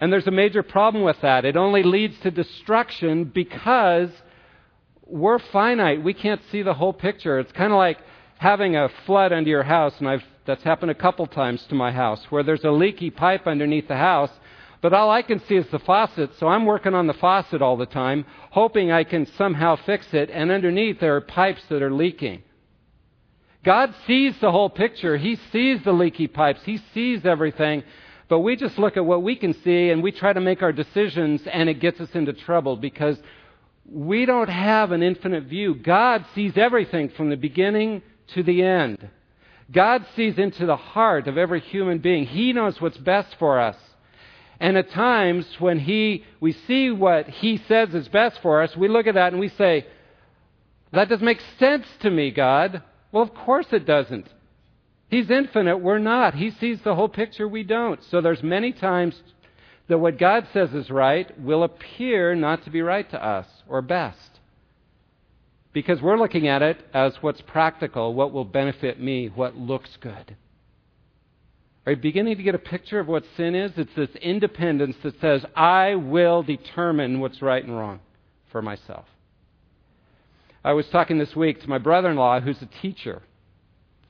And 0.00 0.12
there's 0.12 0.28
a 0.28 0.32
major 0.32 0.62
problem 0.62 1.02
with 1.02 1.20
that. 1.22 1.44
It 1.44 1.56
only 1.56 1.82
leads 1.82 2.18
to 2.20 2.30
destruction 2.30 3.24
because 3.24 4.10
we're 5.04 5.40
finite. 5.40 6.04
We 6.04 6.14
can't 6.14 6.40
see 6.52 6.62
the 6.62 6.74
whole 6.74 6.92
picture. 6.92 7.40
It's 7.40 7.50
kind 7.50 7.72
of 7.72 7.78
like 7.78 7.98
having 8.38 8.76
a 8.76 8.88
flood 9.06 9.32
under 9.32 9.50
your 9.50 9.64
house, 9.64 9.94
and 9.98 10.08
I've, 10.08 10.22
that's 10.46 10.62
happened 10.62 10.92
a 10.92 10.94
couple 10.94 11.26
times 11.26 11.64
to 11.64 11.74
my 11.74 11.90
house, 11.90 12.24
where 12.30 12.44
there's 12.44 12.62
a 12.62 12.70
leaky 12.70 13.10
pipe 13.10 13.48
underneath 13.48 13.88
the 13.88 13.96
house, 13.96 14.30
but 14.80 14.92
all 14.92 15.10
I 15.10 15.22
can 15.22 15.40
see 15.40 15.56
is 15.56 15.66
the 15.70 15.78
faucet, 15.78 16.30
so 16.38 16.46
I'm 16.46 16.64
working 16.64 16.94
on 16.94 17.06
the 17.06 17.14
faucet 17.14 17.62
all 17.62 17.76
the 17.76 17.86
time, 17.86 18.24
hoping 18.50 18.92
I 18.92 19.04
can 19.04 19.26
somehow 19.26 19.76
fix 19.76 20.06
it, 20.12 20.30
and 20.30 20.50
underneath 20.50 21.00
there 21.00 21.16
are 21.16 21.20
pipes 21.20 21.62
that 21.68 21.82
are 21.82 21.92
leaking. 21.92 22.42
God 23.64 23.92
sees 24.06 24.34
the 24.40 24.52
whole 24.52 24.70
picture. 24.70 25.16
He 25.16 25.36
sees 25.52 25.82
the 25.82 25.92
leaky 25.92 26.28
pipes. 26.28 26.60
He 26.64 26.80
sees 26.94 27.26
everything. 27.26 27.82
But 28.28 28.40
we 28.40 28.56
just 28.56 28.78
look 28.78 28.96
at 28.96 29.04
what 29.04 29.22
we 29.22 29.36
can 29.36 29.54
see 29.62 29.90
and 29.90 30.02
we 30.02 30.12
try 30.12 30.32
to 30.32 30.40
make 30.40 30.62
our 30.62 30.72
decisions, 30.72 31.42
and 31.46 31.68
it 31.68 31.80
gets 31.80 32.00
us 32.00 32.10
into 32.14 32.32
trouble 32.32 32.76
because 32.76 33.18
we 33.90 34.26
don't 34.26 34.50
have 34.50 34.92
an 34.92 35.02
infinite 35.02 35.44
view. 35.44 35.74
God 35.74 36.24
sees 36.34 36.56
everything 36.56 37.08
from 37.10 37.30
the 37.30 37.36
beginning 37.36 38.02
to 38.34 38.42
the 38.42 38.62
end. 38.62 39.08
God 39.72 40.06
sees 40.14 40.38
into 40.38 40.66
the 40.66 40.76
heart 40.76 41.26
of 41.26 41.36
every 41.36 41.60
human 41.60 41.98
being. 41.98 42.26
He 42.26 42.52
knows 42.52 42.80
what's 42.80 42.96
best 42.98 43.34
for 43.38 43.58
us. 43.58 43.76
And 44.60 44.76
at 44.76 44.90
times 44.90 45.46
when 45.58 45.78
he, 45.78 46.24
we 46.40 46.52
see 46.52 46.90
what 46.90 47.28
he 47.28 47.58
says 47.68 47.94
is 47.94 48.08
best 48.08 48.40
for 48.42 48.62
us, 48.62 48.76
we 48.76 48.88
look 48.88 49.06
at 49.06 49.14
that 49.14 49.32
and 49.32 49.40
we 49.40 49.48
say, 49.50 49.86
that 50.92 51.08
doesn't 51.08 51.24
make 51.24 51.42
sense 51.58 51.86
to 52.00 52.10
me, 52.10 52.30
God. 52.30 52.82
Well, 53.12 53.22
of 53.22 53.34
course 53.34 53.66
it 53.72 53.86
doesn't. 53.86 54.28
He's 55.08 55.30
infinite, 55.30 55.78
we're 55.78 55.98
not. 55.98 56.34
He 56.34 56.50
sees 56.50 56.80
the 56.82 56.94
whole 56.94 57.08
picture, 57.08 57.48
we 57.48 57.62
don't. 57.62 58.02
So 58.10 58.20
there's 58.20 58.42
many 58.42 58.72
times 58.72 59.20
that 59.88 59.98
what 59.98 60.18
God 60.18 60.46
says 60.52 60.74
is 60.74 60.90
right 60.90 61.38
will 61.40 61.62
appear 61.62 62.34
not 62.34 62.64
to 62.64 62.70
be 62.70 62.82
right 62.82 63.08
to 63.10 63.24
us 63.24 63.46
or 63.68 63.80
best. 63.80 64.40
Because 65.72 66.02
we're 66.02 66.18
looking 66.18 66.48
at 66.48 66.62
it 66.62 66.84
as 66.92 67.14
what's 67.20 67.40
practical, 67.42 68.12
what 68.12 68.32
will 68.32 68.44
benefit 68.44 69.00
me, 69.00 69.28
what 69.28 69.56
looks 69.56 69.96
good. 70.00 70.36
Are 71.88 71.92
you 71.92 71.96
beginning 71.96 72.36
to 72.36 72.42
get 72.42 72.54
a 72.54 72.58
picture 72.58 73.00
of 73.00 73.08
what 73.08 73.24
sin 73.38 73.54
is? 73.54 73.72
It's 73.78 73.94
this 73.94 74.10
independence 74.20 74.94
that 75.02 75.18
says, 75.22 75.42
I 75.56 75.94
will 75.94 76.42
determine 76.42 77.18
what's 77.18 77.40
right 77.40 77.64
and 77.64 77.74
wrong 77.74 78.00
for 78.52 78.60
myself. 78.60 79.06
I 80.62 80.74
was 80.74 80.86
talking 80.88 81.16
this 81.16 81.34
week 81.34 81.62
to 81.62 81.68
my 81.70 81.78
brother 81.78 82.10
in 82.10 82.16
law, 82.16 82.40
who's 82.40 82.60
a 82.60 82.68
teacher. 82.82 83.22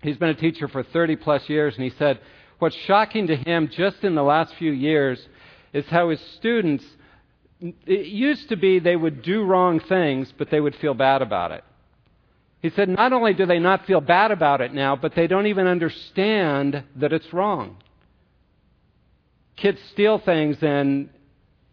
He's 0.03 0.17
been 0.17 0.31
a 0.31 0.35
teacher 0.35 0.67
for 0.67 0.83
30 0.83 1.15
plus 1.15 1.49
years, 1.49 1.77
and 1.77 1.85
he 1.85 1.91
said, 1.97 2.19
What's 2.59 2.75
shocking 2.75 3.29
to 3.29 3.37
him 3.37 3.69
just 3.69 4.03
in 4.03 4.17
the 4.17 4.25
last 4.25 4.57
few 4.57 4.73
years 4.73 5.25
is 5.73 5.87
how 5.87 6.11
his 6.11 6.21
students, 6.35 6.85
it 7.61 8.07
used 8.07 8.49
to 8.49 8.57
be 8.57 8.81
they 8.81 8.97
would 8.97 9.23
do 9.23 9.45
wrong 9.45 9.79
things, 9.79 10.35
but 10.37 10.51
they 10.51 10.59
would 10.59 10.75
feel 10.75 10.95
bad 10.95 11.23
about 11.23 11.53
it. 11.53 11.63
He 12.61 12.71
said, 12.71 12.89
Not 12.89 13.13
only 13.13 13.35
do 13.35 13.47
they 13.47 13.59
not 13.59 13.87
feel 13.87 14.01
bad 14.01 14.31
about 14.31 14.61
it 14.61 14.75
now, 14.75 14.97
but 14.97 15.15
they 15.15 15.27
don't 15.27 15.47
even 15.47 15.67
understand 15.67 16.83
that 16.97 17.13
it's 17.13 17.33
wrong. 17.33 17.77
Kids 19.57 19.79
steal 19.93 20.19
things, 20.19 20.57
and, 20.63 21.09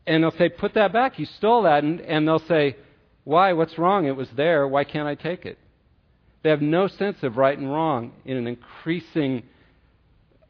and 0.06 0.24
they'll 0.24 0.32
say, 0.32 0.50
Put 0.50 0.76
that 0.76 0.94
back. 0.94 1.18
You 1.18 1.26
stole 1.26 1.64
that. 1.64 1.84
And, 1.84 2.02
and 2.02 2.28
they'll 2.28 2.40
say, 2.48 2.78
Why? 3.24 3.54
What's 3.54 3.78
wrong? 3.78 4.06
It 4.06 4.16
was 4.16 4.30
there. 4.36 4.68
Why 4.68 4.84
can't 4.84 5.08
I 5.08 5.16
take 5.16 5.46
it? 5.46 5.58
They 6.44 6.52
have 6.52 6.62
no 6.62 6.88
sense 6.88 7.18
of 7.24 7.38
right 7.38 7.58
and 7.58 7.72
wrong 7.72 8.12
in 8.24 8.38
an 8.38 8.46
increasing 8.46 9.44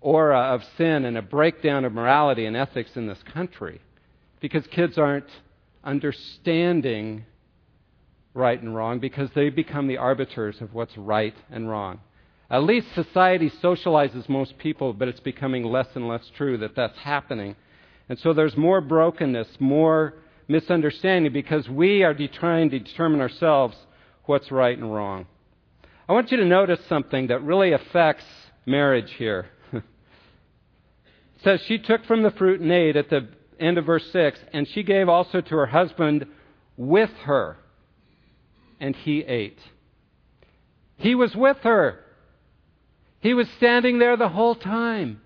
aura 0.01 0.53
of 0.53 0.61
sin 0.77 1.05
and 1.05 1.17
a 1.17 1.21
breakdown 1.21 1.85
of 1.85 1.93
morality 1.93 2.45
and 2.45 2.55
ethics 2.55 2.91
in 2.95 3.07
this 3.07 3.23
country 3.33 3.79
because 4.41 4.67
kids 4.67 4.97
aren't 4.97 5.29
understanding 5.85 7.25
right 8.35 8.61
and 8.61 8.75
wrong 8.75 8.99
because 8.99 9.29
they 9.33 9.49
become 9.49 9.87
the 9.87 9.97
arbiters 9.97 10.61
of 10.61 10.73
what's 10.73 10.95
right 10.97 11.33
and 11.49 11.67
wrong. 11.69 11.99
At 12.51 12.63
least 12.63 12.93
society 12.93 13.49
socializes 13.63 14.29
most 14.29 14.59
people, 14.59 14.93
but 14.93 15.07
it's 15.07 15.19
becoming 15.19 15.63
less 15.63 15.87
and 15.95 16.07
less 16.07 16.29
true 16.37 16.59
that 16.59 16.75
that's 16.75 16.97
happening. 16.99 17.55
And 18.07 18.19
so 18.19 18.33
there's 18.33 18.55
more 18.55 18.81
brokenness, 18.81 19.47
more 19.59 20.13
misunderstanding 20.47 21.33
because 21.33 21.67
we 21.67 22.03
are 22.03 22.13
trying 22.13 22.69
to 22.69 22.79
determine 22.79 23.21
ourselves 23.21 23.75
what's 24.25 24.51
right 24.51 24.77
and 24.77 24.93
wrong. 24.93 25.25
I 26.07 26.13
want 26.13 26.29
you 26.29 26.37
to 26.37 26.45
notice 26.45 26.79
something 26.87 27.27
that 27.27 27.41
really 27.41 27.71
affects 27.71 28.25
marriage 28.65 29.11
here. 29.17 29.47
it 29.73 29.83
says, 31.43 31.61
She 31.67 31.79
took 31.79 32.05
from 32.05 32.21
the 32.21 32.31
fruit 32.31 32.61
and 32.61 32.71
ate 32.71 32.95
at 32.95 33.09
the 33.09 33.27
end 33.59 33.79
of 33.79 33.85
verse 33.85 34.05
6, 34.11 34.39
and 34.53 34.67
she 34.67 34.83
gave 34.83 35.09
also 35.09 35.41
to 35.41 35.55
her 35.55 35.65
husband 35.65 36.27
with 36.77 37.09
her, 37.23 37.57
and 38.79 38.95
he 38.95 39.21
ate. 39.21 39.59
He 40.97 41.15
was 41.15 41.35
with 41.35 41.57
her. 41.63 41.99
He 43.19 43.33
was 43.33 43.47
standing 43.57 43.99
there 43.99 44.17
the 44.17 44.29
whole 44.29 44.55
time. 44.55 45.21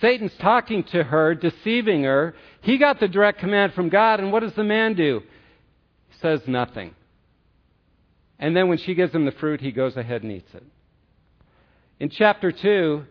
Satan's 0.00 0.36
talking 0.38 0.84
to 0.84 1.02
her, 1.02 1.34
deceiving 1.34 2.04
her. 2.04 2.34
He 2.60 2.78
got 2.78 3.00
the 3.00 3.08
direct 3.08 3.40
command 3.40 3.74
from 3.74 3.88
God, 3.88 4.20
and 4.20 4.30
what 4.32 4.40
does 4.40 4.54
the 4.54 4.64
man 4.64 4.94
do? 4.94 5.22
He 6.08 6.18
says 6.20 6.40
nothing. 6.46 6.94
And 8.38 8.56
then 8.56 8.68
when 8.68 8.78
she 8.78 8.94
gives 8.94 9.12
him 9.12 9.24
the 9.24 9.32
fruit, 9.32 9.60
he 9.60 9.72
goes 9.72 9.96
ahead 9.96 10.22
and 10.22 10.30
eats 10.30 10.54
it. 10.54 10.62
In 11.98 12.10
chapter 12.10 12.52
2, 12.52 13.04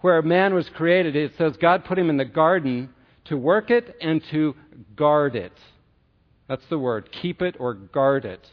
where 0.00 0.22
man 0.22 0.54
was 0.54 0.68
created, 0.68 1.16
it 1.16 1.32
says 1.36 1.56
God 1.56 1.84
put 1.84 1.98
him 1.98 2.10
in 2.10 2.16
the 2.16 2.24
garden 2.24 2.90
to 3.24 3.36
work 3.36 3.70
it 3.70 3.96
and 4.00 4.22
to 4.30 4.54
guard 4.94 5.34
it. 5.34 5.52
That's 6.46 6.64
the 6.70 6.78
word. 6.78 7.10
Keep 7.10 7.42
it 7.42 7.56
or 7.58 7.74
guard 7.74 8.24
it. 8.24 8.46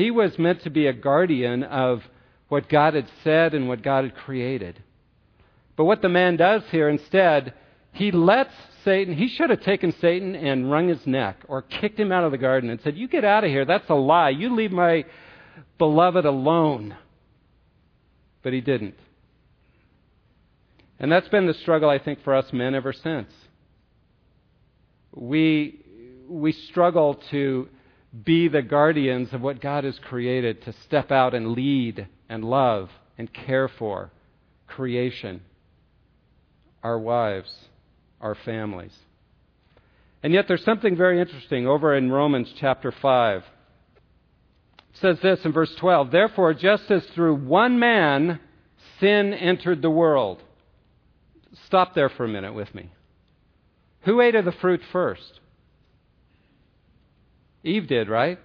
He 0.00 0.10
was 0.10 0.38
meant 0.38 0.62
to 0.62 0.70
be 0.70 0.86
a 0.86 0.94
guardian 0.94 1.62
of 1.62 2.02
what 2.48 2.70
God 2.70 2.94
had 2.94 3.06
said 3.22 3.52
and 3.52 3.68
what 3.68 3.82
God 3.82 4.04
had 4.04 4.16
created. 4.16 4.82
But 5.76 5.84
what 5.84 6.00
the 6.00 6.08
man 6.08 6.38
does 6.38 6.62
here 6.70 6.88
instead, 6.88 7.52
he 7.92 8.10
lets 8.10 8.54
Satan, 8.82 9.14
he 9.14 9.28
should 9.28 9.50
have 9.50 9.60
taken 9.60 9.92
Satan 10.00 10.34
and 10.34 10.70
wrung 10.70 10.88
his 10.88 11.06
neck 11.06 11.44
or 11.48 11.60
kicked 11.60 12.00
him 12.00 12.12
out 12.12 12.24
of 12.24 12.32
the 12.32 12.38
garden 12.38 12.70
and 12.70 12.80
said, 12.80 12.96
You 12.96 13.08
get 13.08 13.26
out 13.26 13.44
of 13.44 13.50
here. 13.50 13.66
That's 13.66 13.90
a 13.90 13.94
lie. 13.94 14.30
You 14.30 14.56
leave 14.56 14.72
my 14.72 15.04
beloved 15.76 16.24
alone. 16.24 16.96
But 18.42 18.54
he 18.54 18.62
didn't. 18.62 18.94
And 20.98 21.12
that's 21.12 21.28
been 21.28 21.46
the 21.46 21.52
struggle, 21.52 21.90
I 21.90 21.98
think, 21.98 22.24
for 22.24 22.34
us 22.34 22.50
men 22.54 22.74
ever 22.74 22.94
since. 22.94 23.30
We, 25.12 25.84
we 26.26 26.52
struggle 26.52 27.20
to 27.32 27.68
be 28.24 28.48
the 28.48 28.62
guardians 28.62 29.32
of 29.32 29.40
what 29.40 29.60
God 29.60 29.84
has 29.84 29.98
created, 29.98 30.62
to 30.64 30.72
step 30.84 31.10
out 31.10 31.34
and 31.34 31.52
lead 31.52 32.08
and 32.28 32.44
love 32.44 32.90
and 33.18 33.32
care 33.32 33.68
for 33.68 34.10
creation, 34.66 35.42
our 36.82 36.98
wives, 36.98 37.52
our 38.20 38.34
families. 38.34 38.96
And 40.22 40.32
yet 40.32 40.46
there's 40.48 40.64
something 40.64 40.96
very 40.96 41.20
interesting 41.20 41.66
over 41.66 41.94
in 41.94 42.10
Romans 42.10 42.52
chapter 42.58 42.92
5. 42.92 43.42
It 43.42 44.98
says 45.00 45.18
this 45.20 45.44
in 45.44 45.52
verse 45.52 45.74
12 45.76 46.10
Therefore, 46.10 46.52
just 46.54 46.90
as 46.90 47.04
through 47.14 47.36
one 47.36 47.78
man 47.78 48.40
sin 48.98 49.32
entered 49.32 49.82
the 49.82 49.90
world, 49.90 50.42
Stop 51.66 51.94
there 51.94 52.08
for 52.08 52.24
a 52.24 52.28
minute 52.28 52.54
with 52.54 52.74
me. 52.74 52.90
Who 54.02 54.20
ate 54.20 54.34
of 54.34 54.44
the 54.44 54.52
fruit 54.52 54.80
first? 54.92 55.40
Eve 57.62 57.86
did, 57.86 58.08
right? 58.08 58.38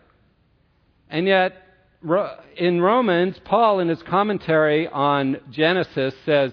And 1.10 1.28
yet, 1.28 1.54
in 2.58 2.82
Romans, 2.82 3.40
Paul, 3.46 3.80
in 3.80 3.88
his 3.88 4.02
commentary 4.04 4.88
on 4.88 5.38
Genesis, 5.50 6.14
says, 6.26 6.52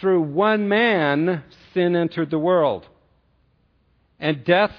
Through 0.00 0.22
one 0.22 0.68
man 0.68 1.44
sin 1.72 1.96
entered 1.96 2.30
the 2.30 2.38
world, 2.38 2.86
and 4.18 4.44
death 4.44 4.72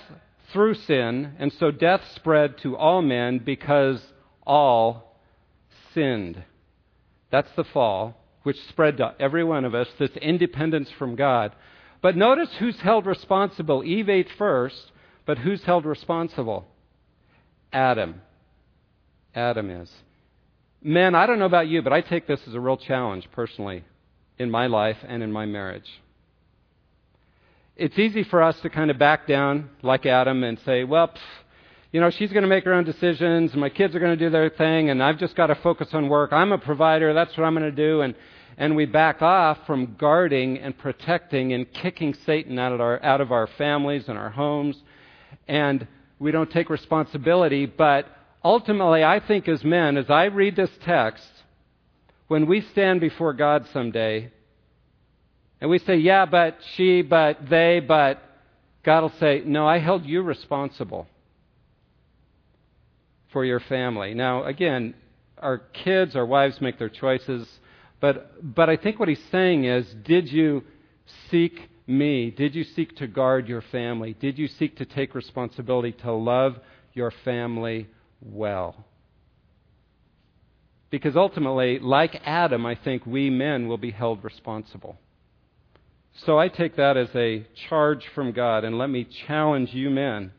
through 0.52 0.76
sin, 0.76 1.34
and 1.38 1.52
so 1.54 1.72
death 1.72 2.02
spread 2.16 2.58
to 2.60 2.78
all 2.78 3.02
men 3.02 3.40
because 3.40 4.02
all 4.46 5.20
sinned. 5.94 6.44
That's 7.32 7.52
the 7.56 7.64
fall 7.66 8.16
which 8.44 8.62
spread 8.70 8.98
to 8.98 9.16
every 9.20 9.44
one 9.44 9.66
of 9.66 9.74
us, 9.74 9.88
this 9.98 10.16
independence 10.22 10.90
from 11.00 11.16
God. 11.16 11.56
But 12.02 12.16
notice 12.16 12.50
who's 12.60 12.80
held 12.80 13.08
responsible. 13.08 13.84
Eve 13.84 14.08
ate 14.08 14.30
first, 14.38 14.92
but 15.26 15.40
who's 15.40 15.64
held 15.64 15.86
responsible? 15.86 16.68
Adam. 17.76 18.22
Adam 19.36 19.70
is. 19.70 19.92
Men, 20.82 21.14
I 21.14 21.28
don't 21.28 21.40
know 21.40 21.46
about 21.46 21.68
you, 21.68 21.82
but 21.82 21.92
I 21.92 22.00
take 22.00 22.26
this 22.26 22.40
as 22.48 22.54
a 22.54 22.60
real 22.60 22.78
challenge 22.78 23.28
personally 23.34 23.84
in 24.40 24.50
my 24.50 24.68
life 24.68 24.98
and 25.06 25.22
in 25.22 25.32
my 25.32 25.46
marriage. 25.46 25.90
It's 27.76 28.00
easy 28.00 28.24
for 28.24 28.42
us 28.42 28.58
to 28.62 28.70
kind 28.70 28.90
of 28.90 28.98
back 28.98 29.28
down 29.28 29.70
like 29.82 30.06
Adam 30.06 30.44
and 30.46 30.58
say, 30.66 30.86
well, 30.86 31.10
pff, 31.10 31.20
you 31.92 32.00
know, 32.00 32.10
she's 32.10 32.32
going 32.32 32.44
to 32.44 32.48
make 32.48 32.64
her 32.64 32.74
own 32.74 32.86
decisions, 32.86 33.52
and 33.52 33.60
my 33.60 33.70
kids 33.70 33.94
are 33.94 34.00
going 34.00 34.18
to 34.18 34.26
do 34.26 34.30
their 34.30 34.50
thing, 34.50 34.90
and 34.90 35.04
I've 35.04 35.20
just 35.20 35.36
got 35.36 35.48
to 35.48 35.56
focus 35.56 35.90
on 35.92 36.08
work. 36.08 36.32
I'm 36.32 36.54
a 36.54 36.58
provider. 36.58 37.14
That's 37.14 37.36
what 37.38 37.44
I'm 37.44 37.56
going 37.56 37.70
to 37.70 37.76
do. 37.76 38.02
And 38.02 38.16
and 38.58 38.74
we 38.78 38.86
back 38.86 39.22
off 39.22 39.58
from 39.68 39.98
guarding 40.00 40.60
and 40.60 40.78
protecting 40.78 41.52
and 41.52 41.70
kicking 41.74 42.14
Satan 42.26 42.58
out 42.58 42.72
of 42.72 42.80
our, 42.80 43.04
out 43.04 43.20
of 43.20 43.34
our 43.34 43.48
families 43.58 44.06
and 44.08 44.18
our 44.18 44.30
homes, 44.30 44.78
and 45.46 45.86
we 46.20 46.32
don't 46.32 46.50
take 46.52 46.70
responsibility. 46.70 47.66
But 47.66 48.08
ultimately, 48.44 49.04
I 49.04 49.20
think 49.20 49.48
as 49.48 49.64
men, 49.64 49.98
as 49.98 50.10
I 50.10 50.26
read 50.26 50.56
this 50.56 50.72
text, 50.84 51.28
when 52.28 52.48
we 52.48 52.62
stand 52.62 53.02
before 53.02 53.34
God 53.34 53.68
someday, 53.72 54.32
and 55.62 55.70
we 55.70 55.80
say, 55.80 55.98
yeah, 55.98 56.26
but 56.26 56.58
she, 56.76 57.02
but 57.02 57.50
they, 57.50 57.80
but 57.80 58.22
God 58.84 59.02
will 59.02 59.14
say, 59.20 59.42
no, 59.46 59.68
I 59.68 59.80
held 59.80 60.06
you 60.06 60.22
responsible 60.22 61.08
for 63.32 63.44
your 63.44 63.60
family. 63.60 64.14
Now, 64.14 64.44
again, 64.44 64.94
our 65.38 65.58
kids, 65.58 66.16
our 66.16 66.26
wives 66.26 66.62
make 66.62 66.80
their 66.80 66.90
choices. 66.90 67.48
But, 68.00 68.56
but 68.56 68.70
I 68.70 68.78
think 68.78 69.00
what 69.00 69.10
he's 69.10 69.24
saying 69.32 69.66
is 69.66 69.86
did 70.04 70.32
you 70.32 70.64
seek 71.30 71.70
me? 71.88 72.32
Did 72.32 72.56
you 72.56 72.64
seek 72.64 72.96
to 72.98 73.08
guard 73.08 73.48
your 73.48 73.62
family? 73.62 74.16
Did 74.20 74.38
you 74.38 74.48
seek 74.48 74.78
to 74.78 74.86
take 74.86 75.16
responsibility 75.16 75.92
to 76.04 76.12
love 76.12 76.58
your 76.94 77.12
family 77.24 77.88
well? 78.22 78.86
Because 80.90 81.16
ultimately, 81.16 81.80
like 81.80 82.22
Adam, 82.26 82.66
I 82.66 82.76
think 82.76 83.06
we 83.06 83.30
men 83.30 83.68
will 83.68 83.78
be 83.78 83.92
held 83.92 84.24
responsible. 84.24 84.98
So 86.26 86.40
I 86.40 86.48
take 86.48 86.78
that 86.78 86.96
as 86.96 87.10
a 87.14 87.46
charge 87.68 88.06
from 88.16 88.32
God, 88.32 88.64
and 88.64 88.78
let 88.78 88.90
me 88.90 89.06
challenge 89.28 89.74
you 89.74 89.90
men 89.90 90.32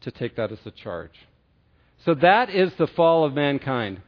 to 0.00 0.10
take 0.10 0.36
that 0.36 0.50
as 0.50 0.58
a 0.64 0.72
charge. 0.72 1.12
So 2.04 2.14
that 2.14 2.50
is 2.50 2.72
the 2.74 2.88
fall 2.88 3.24
of 3.24 3.34
mankind 3.34 4.00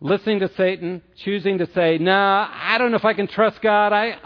listening 0.00 0.40
to 0.40 0.50
Satan, 0.56 1.02
choosing 1.24 1.58
to 1.58 1.68
say, 1.72 1.98
nah, 1.98 2.48
I 2.52 2.78
don't 2.78 2.90
know 2.90 2.96
if 2.96 3.04
I 3.04 3.14
can 3.14 3.26
trust 3.26 3.60
God. 3.60 3.92
I, 3.92 4.16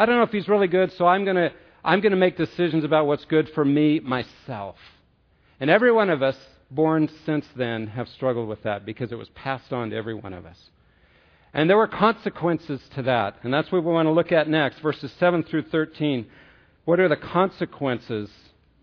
I 0.00 0.06
don't 0.06 0.16
know 0.16 0.22
if 0.22 0.30
he's 0.30 0.48
really 0.48 0.66
good, 0.66 0.90
so 0.94 1.06
I'm 1.06 1.24
going 1.24 1.36
to 1.36 1.52
I'm 1.84 2.00
going 2.00 2.12
to 2.12 2.16
make 2.16 2.38
decisions 2.38 2.84
about 2.84 3.06
what's 3.06 3.26
good 3.26 3.50
for 3.50 3.62
me 3.62 4.00
myself. 4.00 4.76
And 5.60 5.68
every 5.68 5.92
one 5.92 6.08
of 6.08 6.22
us 6.22 6.38
born 6.70 7.10
since 7.26 7.44
then 7.54 7.86
have 7.88 8.08
struggled 8.08 8.48
with 8.48 8.62
that 8.62 8.86
because 8.86 9.12
it 9.12 9.18
was 9.18 9.28
passed 9.34 9.74
on 9.74 9.90
to 9.90 9.96
every 9.96 10.14
one 10.14 10.32
of 10.32 10.46
us. 10.46 10.56
And 11.52 11.68
there 11.68 11.76
were 11.76 11.86
consequences 11.86 12.80
to 12.94 13.02
that. 13.02 13.40
And 13.42 13.52
that's 13.52 13.70
what 13.70 13.84
we 13.84 13.92
want 13.92 14.06
to 14.06 14.12
look 14.12 14.32
at 14.32 14.48
next, 14.48 14.78
verses 14.78 15.12
7 15.20 15.42
through 15.42 15.64
13. 15.64 16.26
What 16.86 16.98
are 16.98 17.08
the 17.08 17.16
consequences 17.16 18.30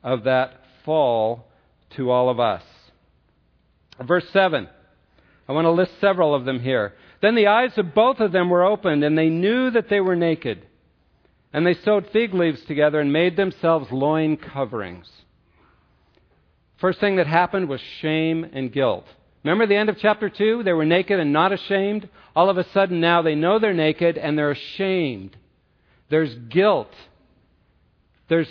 of 0.03 0.25
that 0.25 0.53
fall 0.85 1.47
to 1.95 2.11
all 2.11 2.29
of 2.29 2.39
us? 2.39 2.61
Verse 3.99 4.29
7 4.29 4.69
I 5.49 5.51
want 5.51 5.65
to 5.65 5.71
list 5.71 5.93
several 5.99 6.35
of 6.35 6.45
them 6.45 6.59
here. 6.59 6.93
Then 7.23 7.33
the 7.33 7.47
eyes 7.47 7.75
of 7.77 7.95
both 7.95 8.19
of 8.19 8.31
them 8.31 8.51
were 8.51 8.63
opened, 8.63 9.03
and 9.03 9.17
they 9.17 9.29
knew 9.29 9.71
that 9.71 9.89
they 9.89 9.99
were 9.99 10.15
naked. 10.15 10.61
And 11.53 11.65
they 11.65 11.73
sewed 11.73 12.09
fig 12.11 12.33
leaves 12.33 12.63
together 12.65 12.99
and 12.99 13.11
made 13.11 13.35
themselves 13.37 13.91
loin 13.91 14.37
coverings. 14.37 15.09
First 16.77 16.99
thing 16.99 17.15
that 17.15 17.27
happened 17.27 17.69
was 17.69 17.81
shame 18.01 18.45
and 18.53 18.71
guilt. 18.71 19.05
Remember 19.43 19.65
the 19.65 19.75
end 19.75 19.89
of 19.89 19.97
chapter 19.97 20.29
2? 20.29 20.63
They 20.63 20.73
were 20.73 20.85
naked 20.85 21.19
and 21.19 21.33
not 21.33 21.53
ashamed. 21.53 22.09
All 22.35 22.49
of 22.49 22.57
a 22.57 22.69
sudden 22.71 22.99
now 22.99 23.21
they 23.21 23.35
know 23.35 23.59
they're 23.59 23.73
naked 23.73 24.17
and 24.17 24.37
they're 24.37 24.51
ashamed. 24.51 25.35
There's 26.09 26.33
guilt. 26.35 26.93
There's 28.29 28.49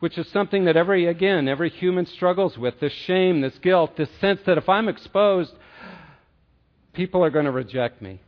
which 0.00 0.16
is 0.16 0.26
something 0.28 0.64
that 0.64 0.78
every 0.78 1.06
again 1.06 1.46
every 1.46 1.68
human 1.68 2.06
struggles 2.06 2.56
with 2.56 2.80
this 2.80 2.92
shame 3.04 3.42
this 3.42 3.58
guilt 3.58 3.98
this 3.98 4.08
sense 4.18 4.40
that 4.46 4.56
if 4.56 4.66
i'm 4.66 4.88
exposed 4.88 5.52
people 6.92 7.24
are 7.24 7.30
going 7.30 7.44
to 7.44 7.50
reject 7.50 8.02
me. 8.02 8.20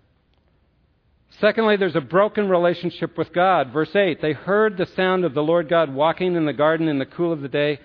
Secondly, 1.40 1.76
there's 1.76 1.96
a 1.96 2.00
broken 2.00 2.48
relationship 2.48 3.16
with 3.16 3.32
God. 3.32 3.72
Verse 3.72 3.94
8 3.94 4.20
They 4.20 4.32
heard 4.32 4.76
the 4.76 4.86
sound 4.86 5.24
of 5.24 5.34
the 5.34 5.42
Lord 5.42 5.68
God 5.68 5.92
walking 5.92 6.34
in 6.36 6.44
the 6.44 6.52
garden 6.52 6.88
in 6.88 6.98
the 6.98 7.06
cool 7.06 7.32
of 7.32 7.40
the 7.40 7.48
day, 7.48 7.80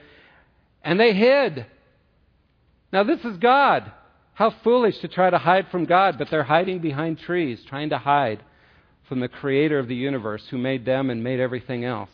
and 0.84 1.00
they 1.00 1.14
hid. 1.14 1.66
Now, 2.92 3.04
this 3.04 3.24
is 3.26 3.38
God. 3.38 3.92
How 4.34 4.54
foolish 4.64 5.00
to 5.00 5.08
try 5.08 5.30
to 5.30 5.38
hide 5.40 5.68
from 5.72 5.86
God, 5.86 6.18
but 6.18 6.30
they're 6.30 6.44
hiding 6.44 6.80
behind 6.80 7.20
trees, 7.20 7.60
trying 7.68 7.90
to 7.90 7.98
hide 7.98 8.44
from 9.10 9.20
the 9.20 9.28
creator 9.28 9.80
of 9.80 9.88
the 9.88 9.96
universe 9.96 10.44
who 10.50 10.58
made 10.58 10.86
them 10.86 11.10
and 11.10 11.24
made 11.24 11.40
everything 11.40 11.84
else. 11.86 12.12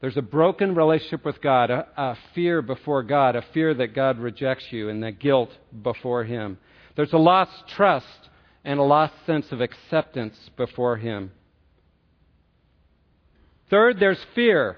There's 0.00 0.16
a 0.16 0.22
broken 0.22 0.74
relationship 0.74 1.24
with 1.24 1.42
God, 1.42 1.70
a, 1.70 1.86
a 1.96 2.16
fear 2.34 2.62
before 2.62 3.02
God, 3.02 3.36
a 3.36 3.44
fear 3.52 3.74
that 3.74 3.94
God 3.94 4.18
rejects 4.18 4.64
you, 4.70 4.88
and 4.88 5.02
the 5.02 5.10
guilt 5.10 5.50
before 5.82 6.24
Him. 6.24 6.58
There's 6.96 7.12
a 7.12 7.18
lost 7.18 7.68
trust 7.68 8.27
and 8.68 8.78
a 8.78 8.82
lost 8.82 9.14
sense 9.24 9.50
of 9.50 9.62
acceptance 9.62 10.36
before 10.54 10.98
Him. 10.98 11.32
Third, 13.70 13.98
there's 13.98 14.22
fear. 14.34 14.76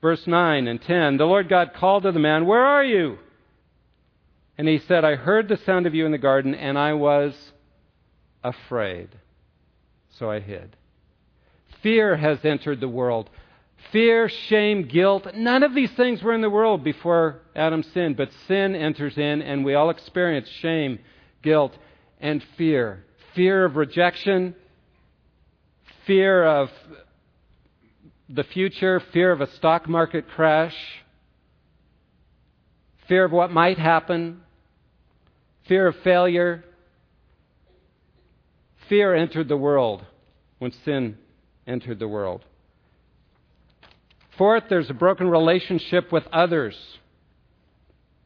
Verse 0.00 0.28
9 0.28 0.68
and 0.68 0.80
10. 0.80 1.16
The 1.16 1.24
Lord 1.24 1.48
God 1.48 1.74
called 1.74 2.04
to 2.04 2.12
the 2.12 2.20
man, 2.20 2.46
Where 2.46 2.64
are 2.64 2.84
you? 2.84 3.18
And 4.56 4.68
he 4.68 4.78
said, 4.78 5.04
I 5.04 5.16
heard 5.16 5.48
the 5.48 5.56
sound 5.56 5.86
of 5.86 5.94
you 5.94 6.06
in 6.06 6.12
the 6.12 6.18
garden, 6.18 6.54
and 6.54 6.78
I 6.78 6.92
was 6.92 7.34
afraid. 8.44 9.08
So 10.20 10.30
I 10.30 10.38
hid. 10.38 10.76
Fear 11.82 12.14
has 12.14 12.44
entered 12.44 12.78
the 12.78 12.88
world. 12.88 13.28
Fear, 13.90 14.28
shame, 14.28 14.84
guilt, 14.84 15.26
none 15.34 15.64
of 15.64 15.74
these 15.74 15.90
things 15.90 16.22
were 16.22 16.32
in 16.32 16.42
the 16.42 16.50
world 16.50 16.84
before 16.84 17.40
Adam 17.56 17.82
sinned, 17.82 18.16
but 18.16 18.30
sin 18.46 18.76
enters 18.76 19.18
in 19.18 19.42
and 19.42 19.64
we 19.64 19.74
all 19.74 19.90
experience 19.90 20.48
shame, 20.48 21.00
guilt, 21.42 21.76
and 22.20 22.44
fear. 22.56 23.04
Fear 23.34 23.64
of 23.64 23.76
rejection, 23.76 24.54
fear 26.06 26.44
of 26.44 26.68
the 28.28 28.44
future, 28.44 29.00
fear 29.12 29.32
of 29.32 29.40
a 29.40 29.50
stock 29.56 29.88
market 29.88 30.28
crash, 30.28 30.74
fear 33.08 33.24
of 33.24 33.32
what 33.32 33.50
might 33.50 33.78
happen, 33.78 34.40
fear 35.68 35.88
of 35.88 35.96
failure. 36.04 36.64
Fear 38.88 39.14
entered 39.14 39.48
the 39.48 39.56
world 39.56 40.04
when 40.58 40.72
sin 40.84 41.16
entered 41.66 41.98
the 41.98 42.08
world. 42.08 42.44
Fourth, 44.36 44.64
there's 44.68 44.90
a 44.90 44.94
broken 44.94 45.28
relationship 45.28 46.10
with 46.10 46.24
others. 46.32 46.76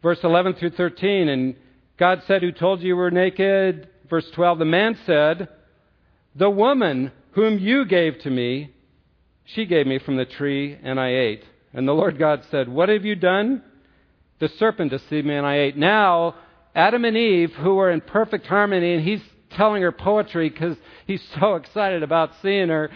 Verse 0.02 0.18
11 0.22 0.54
through 0.54 0.70
13, 0.70 1.28
and 1.28 1.56
God 1.98 2.22
said, 2.26 2.42
Who 2.42 2.52
told 2.52 2.80
you 2.80 2.88
you 2.88 2.96
were 2.96 3.10
naked? 3.10 3.88
Verse 4.08 4.28
12, 4.30 4.58
the 4.58 4.64
man 4.64 4.98
said, 5.06 5.48
The 6.34 6.50
woman 6.50 7.12
whom 7.32 7.58
you 7.58 7.84
gave 7.84 8.18
to 8.20 8.30
me, 8.30 8.72
she 9.44 9.66
gave 9.66 9.86
me 9.86 9.98
from 9.98 10.16
the 10.16 10.24
tree, 10.24 10.78
and 10.82 10.98
I 10.98 11.10
ate. 11.10 11.44
And 11.72 11.86
the 11.86 11.92
Lord 11.92 12.18
God 12.18 12.44
said, 12.50 12.68
What 12.68 12.88
have 12.88 13.04
you 13.04 13.14
done? 13.16 13.62
The 14.38 14.48
serpent 14.48 14.90
deceived 14.90 15.26
me, 15.26 15.34
and 15.34 15.46
I 15.46 15.58
ate. 15.58 15.76
Now, 15.76 16.34
Adam 16.74 17.04
and 17.04 17.16
Eve, 17.16 17.52
who 17.54 17.76
were 17.76 17.90
in 17.90 18.00
perfect 18.00 18.46
harmony, 18.46 18.94
and 18.94 19.04
he's 19.04 19.22
telling 19.50 19.82
her 19.82 19.92
poetry 19.92 20.50
because 20.50 20.76
he's 21.06 21.22
so 21.40 21.54
excited 21.54 22.02
about 22.02 22.32
seeing 22.42 22.68
her, 22.68 22.90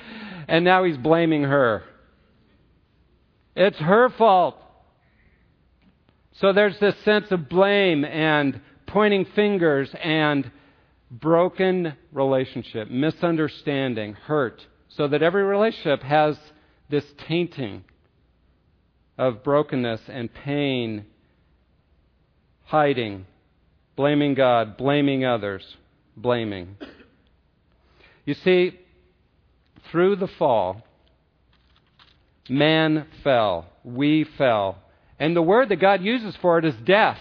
and 0.49 0.65
now 0.65 0.85
he's 0.85 0.99
blaming 0.99 1.43
her. 1.43 1.83
It's 3.57 3.79
her 3.79 4.11
fault. 4.11 4.57
So 6.35 6.53
there's 6.53 6.79
this 6.79 6.97
sense 7.05 7.31
of 7.31 7.49
blame 7.49 8.05
and 8.05 8.61
pointing 8.87 9.27
fingers 9.35 9.91
and 10.03 10.51
broken 11.11 11.95
relationship, 12.13 12.91
misunderstanding, 12.91 14.15
hurt, 14.15 14.65
so 14.89 15.09
that 15.09 15.23
every 15.23 15.43
relationship 15.43 16.03
has 16.03 16.39
this 16.89 17.05
tainting 17.29 17.85
of 19.19 19.43
brokenness 19.43 20.01
and 20.09 20.33
pain, 20.33 21.05
hiding, 22.65 23.27
blaming 23.97 24.35
God, 24.35 24.77
blaming 24.77 25.25
others, 25.25 25.77
blaming. 26.17 26.77
You 28.25 28.35
see, 28.35 28.79
through 29.91 30.17
the 30.17 30.29
fall, 30.29 30.85
Man 32.51 33.07
fell. 33.23 33.67
We 33.85 34.25
fell. 34.37 34.79
And 35.21 35.37
the 35.37 35.43
word 35.43 35.69
that 35.69 35.77
God 35.77 36.03
uses 36.03 36.35
for 36.43 36.59
it 36.59 36.65
is 36.65 36.75
death. 36.85 37.19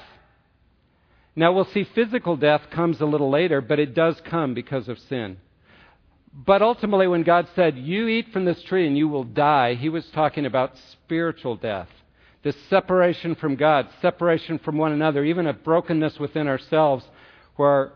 Now 1.35 1.53
we'll 1.53 1.65
see 1.65 1.83
physical 1.83 2.35
death 2.35 2.69
comes 2.71 2.99
a 3.01 3.05
little 3.05 3.29
later, 3.29 3.61
but 3.61 3.79
it 3.79 3.93
does 3.93 4.19
come 4.25 4.53
because 4.53 4.87
of 4.87 4.99
sin. 4.99 5.37
But 6.33 6.61
ultimately, 6.61 7.07
when 7.07 7.23
God 7.23 7.47
said, 7.55 7.77
You 7.77 8.07
eat 8.07 8.31
from 8.31 8.45
this 8.45 8.61
tree 8.63 8.85
and 8.85 8.97
you 8.97 9.07
will 9.07 9.23
die, 9.23 9.75
he 9.75 9.89
was 9.89 10.05
talking 10.11 10.45
about 10.45 10.77
spiritual 10.91 11.55
death. 11.55 11.89
This 12.43 12.55
separation 12.69 13.35
from 13.35 13.55
God, 13.55 13.89
separation 14.01 14.59
from 14.59 14.77
one 14.77 14.91
another, 14.91 15.25
even 15.25 15.47
a 15.47 15.53
brokenness 15.53 16.19
within 16.19 16.47
ourselves 16.47 17.03
where 17.55 17.91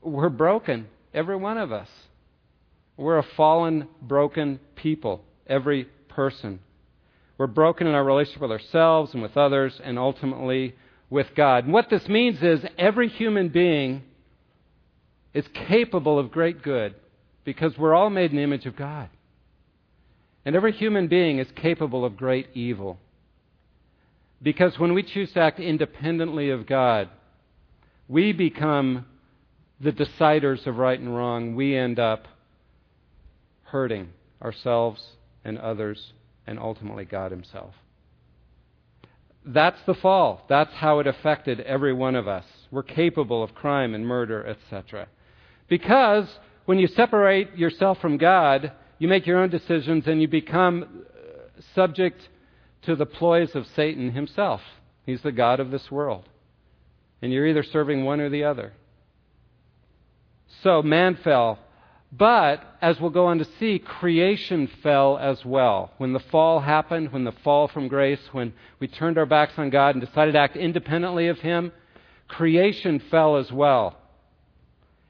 we're 0.00 0.28
broken, 0.28 0.88
every 1.14 1.36
one 1.36 1.58
of 1.58 1.70
us. 1.70 1.88
We're 2.96 3.18
a 3.18 3.26
fallen, 3.36 3.88
broken 4.02 4.58
people, 4.74 5.22
every 5.46 5.84
person. 6.08 6.60
We're 7.38 7.46
broken 7.46 7.86
in 7.86 7.94
our 7.94 8.04
relationship 8.04 8.42
with 8.42 8.50
ourselves 8.50 9.12
and 9.12 9.22
with 9.22 9.36
others 9.36 9.78
and 9.84 9.98
ultimately 9.98 10.74
with 11.08 11.34
God. 11.34 11.64
And 11.64 11.72
what 11.72 11.90
this 11.90 12.08
means 12.08 12.42
is 12.42 12.60
every 12.78 13.08
human 13.08 13.48
being 13.48 14.02
is 15.32 15.46
capable 15.68 16.18
of 16.18 16.30
great 16.30 16.62
good 16.62 16.94
because 17.44 17.76
we're 17.78 17.94
all 17.94 18.10
made 18.10 18.30
in 18.30 18.36
the 18.36 18.42
image 18.42 18.66
of 18.66 18.76
God. 18.76 19.08
And 20.44 20.56
every 20.56 20.72
human 20.72 21.08
being 21.08 21.38
is 21.38 21.48
capable 21.56 22.04
of 22.04 22.16
great 22.16 22.48
evil. 22.54 22.98
Because 24.42 24.78
when 24.78 24.94
we 24.94 25.02
choose 25.02 25.32
to 25.32 25.40
act 25.40 25.58
independently 25.60 26.50
of 26.50 26.66
God, 26.66 27.08
we 28.08 28.32
become 28.32 29.06
the 29.80 29.92
deciders 29.92 30.66
of 30.66 30.76
right 30.76 30.98
and 30.98 31.14
wrong. 31.14 31.54
We 31.54 31.76
end 31.76 31.98
up 31.98 32.26
hurting 33.64 34.10
ourselves 34.40 35.02
and 35.44 35.58
others 35.58 36.12
and 36.46 36.58
ultimately 36.58 37.04
God 37.04 37.30
Himself. 37.30 37.74
That's 39.46 39.78
the 39.86 39.94
fall. 39.94 40.44
That's 40.48 40.72
how 40.74 40.98
it 40.98 41.06
affected 41.06 41.60
every 41.60 41.92
one 41.92 42.16
of 42.16 42.26
us. 42.26 42.44
We're 42.72 42.82
capable 42.82 43.44
of 43.44 43.54
crime 43.54 43.94
and 43.94 44.04
murder, 44.04 44.44
etc. 44.44 45.06
Because 45.68 46.26
when 46.64 46.78
you 46.78 46.88
separate 46.88 47.56
yourself 47.56 47.98
from 48.00 48.18
God, 48.18 48.72
you 48.98 49.06
make 49.06 49.26
your 49.26 49.38
own 49.38 49.50
decisions 49.50 50.06
and 50.08 50.20
you 50.20 50.26
become 50.26 50.82
uh, 50.82 51.60
subject 51.74 52.20
to 52.82 52.96
the 52.96 53.06
ploys 53.06 53.54
of 53.54 53.66
Satan 53.76 54.10
himself. 54.10 54.60
He's 55.04 55.22
the 55.22 55.32
God 55.32 55.60
of 55.60 55.70
this 55.70 55.90
world. 55.90 56.28
And 57.22 57.32
you're 57.32 57.46
either 57.46 57.62
serving 57.62 58.04
one 58.04 58.20
or 58.20 58.28
the 58.28 58.44
other. 58.44 58.72
So 60.62 60.82
man 60.82 61.18
fell 61.22 61.60
but, 62.12 62.76
as 62.80 63.00
we'll 63.00 63.10
go 63.10 63.26
on 63.26 63.38
to 63.38 63.46
see, 63.58 63.78
creation 63.78 64.68
fell 64.82 65.18
as 65.18 65.44
well. 65.44 65.92
When 65.98 66.12
the 66.12 66.20
fall 66.20 66.60
happened, 66.60 67.12
when 67.12 67.24
the 67.24 67.32
fall 67.32 67.68
from 67.68 67.88
grace, 67.88 68.20
when 68.32 68.52
we 68.78 68.86
turned 68.86 69.18
our 69.18 69.26
backs 69.26 69.54
on 69.58 69.70
God 69.70 69.94
and 69.94 70.04
decided 70.04 70.32
to 70.32 70.38
act 70.38 70.56
independently 70.56 71.28
of 71.28 71.40
Him, 71.40 71.72
creation 72.28 73.00
fell 73.10 73.36
as 73.36 73.50
well. 73.50 73.96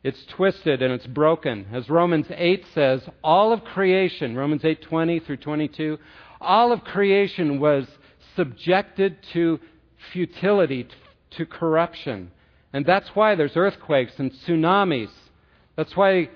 It's 0.03 0.25
twisted 0.27 0.83
and 0.83 0.93
it's 0.93 1.07
broken. 1.07 1.67
As 1.73 1.91
Romans 1.91 2.27
8 2.31 2.65
says, 2.73 3.03
all 3.25 3.53
of 3.53 3.65
creation, 3.65 4.37
Romans 4.37 4.63
8:20 4.63 5.25
through 5.25 5.39
22, 5.39 5.99
all 6.41 6.73
of 6.73 6.85
creation 6.85 7.59
was 7.59 7.87
subjected 8.37 9.23
to 9.33 9.59
futility, 10.13 10.87
to 11.31 11.45
corruption. 11.45 12.31
And 12.73 12.87
that's 12.87 13.09
why 13.17 13.35
there's 13.35 13.57
earthquakes 13.57 14.19
and 14.19 14.31
tsunamis. 14.31 15.11
That's 15.75 15.97
why 15.97 16.31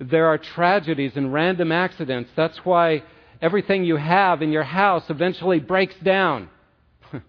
there 0.00 0.26
are 0.26 0.38
tragedies 0.38 1.12
and 1.16 1.32
random 1.32 1.72
accidents. 1.72 2.30
That's 2.36 2.58
why 2.64 3.02
everything 3.42 3.84
you 3.84 3.96
have 3.96 4.42
in 4.42 4.52
your 4.52 4.62
house 4.62 5.04
eventually 5.10 5.58
breaks 5.60 5.96
down. 6.02 6.48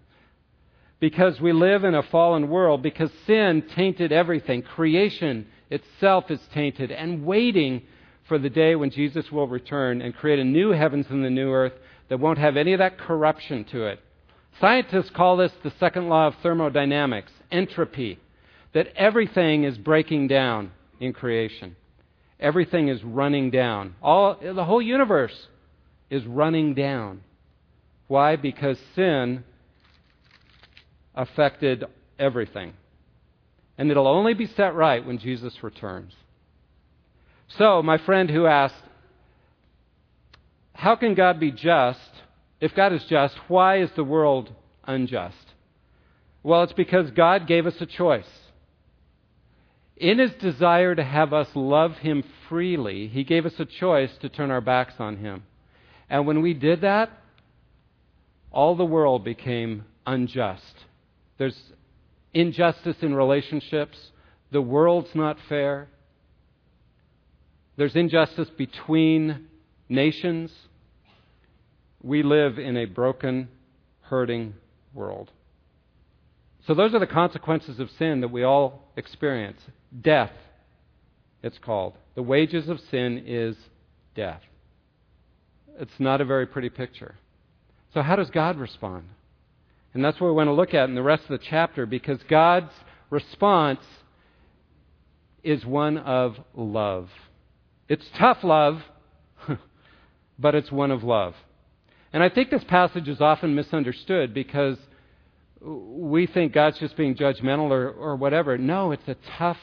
because 1.00 1.40
we 1.40 1.52
live 1.52 1.84
in 1.84 1.94
a 1.94 2.02
fallen 2.02 2.48
world, 2.48 2.82
because 2.82 3.10
sin 3.26 3.62
tainted 3.74 4.12
everything. 4.12 4.62
Creation 4.62 5.46
itself 5.70 6.30
is 6.30 6.40
tainted 6.52 6.90
and 6.90 7.24
waiting 7.24 7.82
for 8.28 8.38
the 8.38 8.50
day 8.50 8.76
when 8.76 8.90
Jesus 8.90 9.30
will 9.32 9.48
return 9.48 10.00
and 10.00 10.14
create 10.14 10.38
a 10.38 10.44
new 10.44 10.70
heavens 10.70 11.06
and 11.10 11.24
the 11.24 11.30
new 11.30 11.50
earth 11.50 11.72
that 12.08 12.20
won't 12.20 12.38
have 12.38 12.56
any 12.56 12.72
of 12.72 12.78
that 12.78 12.98
corruption 12.98 13.64
to 13.64 13.86
it. 13.86 14.00
Scientists 14.60 15.10
call 15.10 15.36
this 15.36 15.52
the 15.62 15.72
second 15.80 16.08
law 16.08 16.26
of 16.26 16.34
thermodynamics, 16.42 17.32
entropy, 17.50 18.18
that 18.72 18.88
everything 18.94 19.64
is 19.64 19.78
breaking 19.78 20.28
down 20.28 20.70
in 21.00 21.12
creation. 21.12 21.74
Everything 22.40 22.88
is 22.88 23.04
running 23.04 23.50
down. 23.50 23.94
All, 24.02 24.36
the 24.40 24.64
whole 24.64 24.80
universe 24.80 25.48
is 26.08 26.24
running 26.26 26.74
down. 26.74 27.20
Why? 28.08 28.36
Because 28.36 28.78
sin 28.94 29.44
affected 31.14 31.84
everything. 32.18 32.72
And 33.76 33.90
it'll 33.90 34.08
only 34.08 34.34
be 34.34 34.46
set 34.46 34.74
right 34.74 35.06
when 35.06 35.18
Jesus 35.18 35.62
returns. 35.62 36.12
So, 37.58 37.82
my 37.82 37.98
friend 37.98 38.30
who 38.30 38.46
asked, 38.46 38.74
How 40.72 40.96
can 40.96 41.14
God 41.14 41.38
be 41.38 41.50
just? 41.50 42.00
If 42.60 42.74
God 42.74 42.92
is 42.92 43.04
just, 43.04 43.34
why 43.48 43.80
is 43.80 43.90
the 43.96 44.04
world 44.04 44.50
unjust? 44.84 45.36
Well, 46.42 46.62
it's 46.62 46.72
because 46.72 47.10
God 47.10 47.46
gave 47.46 47.66
us 47.66 47.80
a 47.80 47.86
choice. 47.86 48.28
In 50.00 50.18
his 50.18 50.32
desire 50.40 50.94
to 50.94 51.04
have 51.04 51.34
us 51.34 51.48
love 51.54 51.98
him 51.98 52.24
freely, 52.48 53.06
he 53.06 53.22
gave 53.22 53.44
us 53.44 53.52
a 53.58 53.66
choice 53.66 54.10
to 54.22 54.30
turn 54.30 54.50
our 54.50 54.62
backs 54.62 54.94
on 54.98 55.18
him. 55.18 55.42
And 56.08 56.26
when 56.26 56.40
we 56.40 56.54
did 56.54 56.80
that, 56.80 57.10
all 58.50 58.74
the 58.74 58.84
world 58.84 59.24
became 59.24 59.84
unjust. 60.06 60.74
There's 61.36 61.60
injustice 62.32 62.96
in 63.02 63.14
relationships. 63.14 63.98
The 64.50 64.62
world's 64.62 65.14
not 65.14 65.36
fair. 65.50 65.88
There's 67.76 67.94
injustice 67.94 68.48
between 68.56 69.48
nations. 69.90 70.50
We 72.02 72.22
live 72.22 72.58
in 72.58 72.78
a 72.78 72.86
broken, 72.86 73.48
hurting 74.00 74.54
world. 74.94 75.30
So, 76.66 76.74
those 76.74 76.94
are 76.94 76.98
the 76.98 77.06
consequences 77.06 77.80
of 77.80 77.88
sin 77.98 78.20
that 78.20 78.28
we 78.28 78.42
all 78.42 78.92
experience. 78.96 79.60
Death, 79.98 80.32
it's 81.42 81.58
called. 81.58 81.94
The 82.14 82.22
wages 82.22 82.68
of 82.68 82.80
sin 82.90 83.24
is 83.26 83.56
death. 84.14 84.42
It's 85.78 85.98
not 85.98 86.20
a 86.20 86.24
very 86.24 86.46
pretty 86.46 86.68
picture. 86.68 87.14
So, 87.94 88.02
how 88.02 88.16
does 88.16 88.30
God 88.30 88.58
respond? 88.58 89.04
And 89.94 90.04
that's 90.04 90.20
what 90.20 90.28
we 90.28 90.34
want 90.34 90.48
to 90.48 90.52
look 90.52 90.74
at 90.74 90.88
in 90.88 90.94
the 90.94 91.02
rest 91.02 91.24
of 91.24 91.40
the 91.40 91.44
chapter 91.48 91.86
because 91.86 92.20
God's 92.28 92.72
response 93.08 93.80
is 95.42 95.64
one 95.64 95.98
of 95.98 96.36
love. 96.54 97.08
It's 97.88 98.04
tough 98.18 98.38
love, 98.44 98.82
but 100.38 100.54
it's 100.54 100.70
one 100.70 100.90
of 100.90 101.02
love. 101.02 101.34
And 102.12 102.22
I 102.22 102.28
think 102.28 102.50
this 102.50 102.64
passage 102.64 103.08
is 103.08 103.20
often 103.20 103.54
misunderstood 103.54 104.34
because 104.34 104.76
we 105.60 106.26
think 106.26 106.52
God's 106.52 106.78
just 106.78 106.96
being 106.96 107.14
judgmental 107.14 107.70
or, 107.70 107.90
or 107.90 108.16
whatever. 108.16 108.56
No, 108.56 108.92
it's 108.92 109.08
a 109.08 109.16
tough 109.38 109.58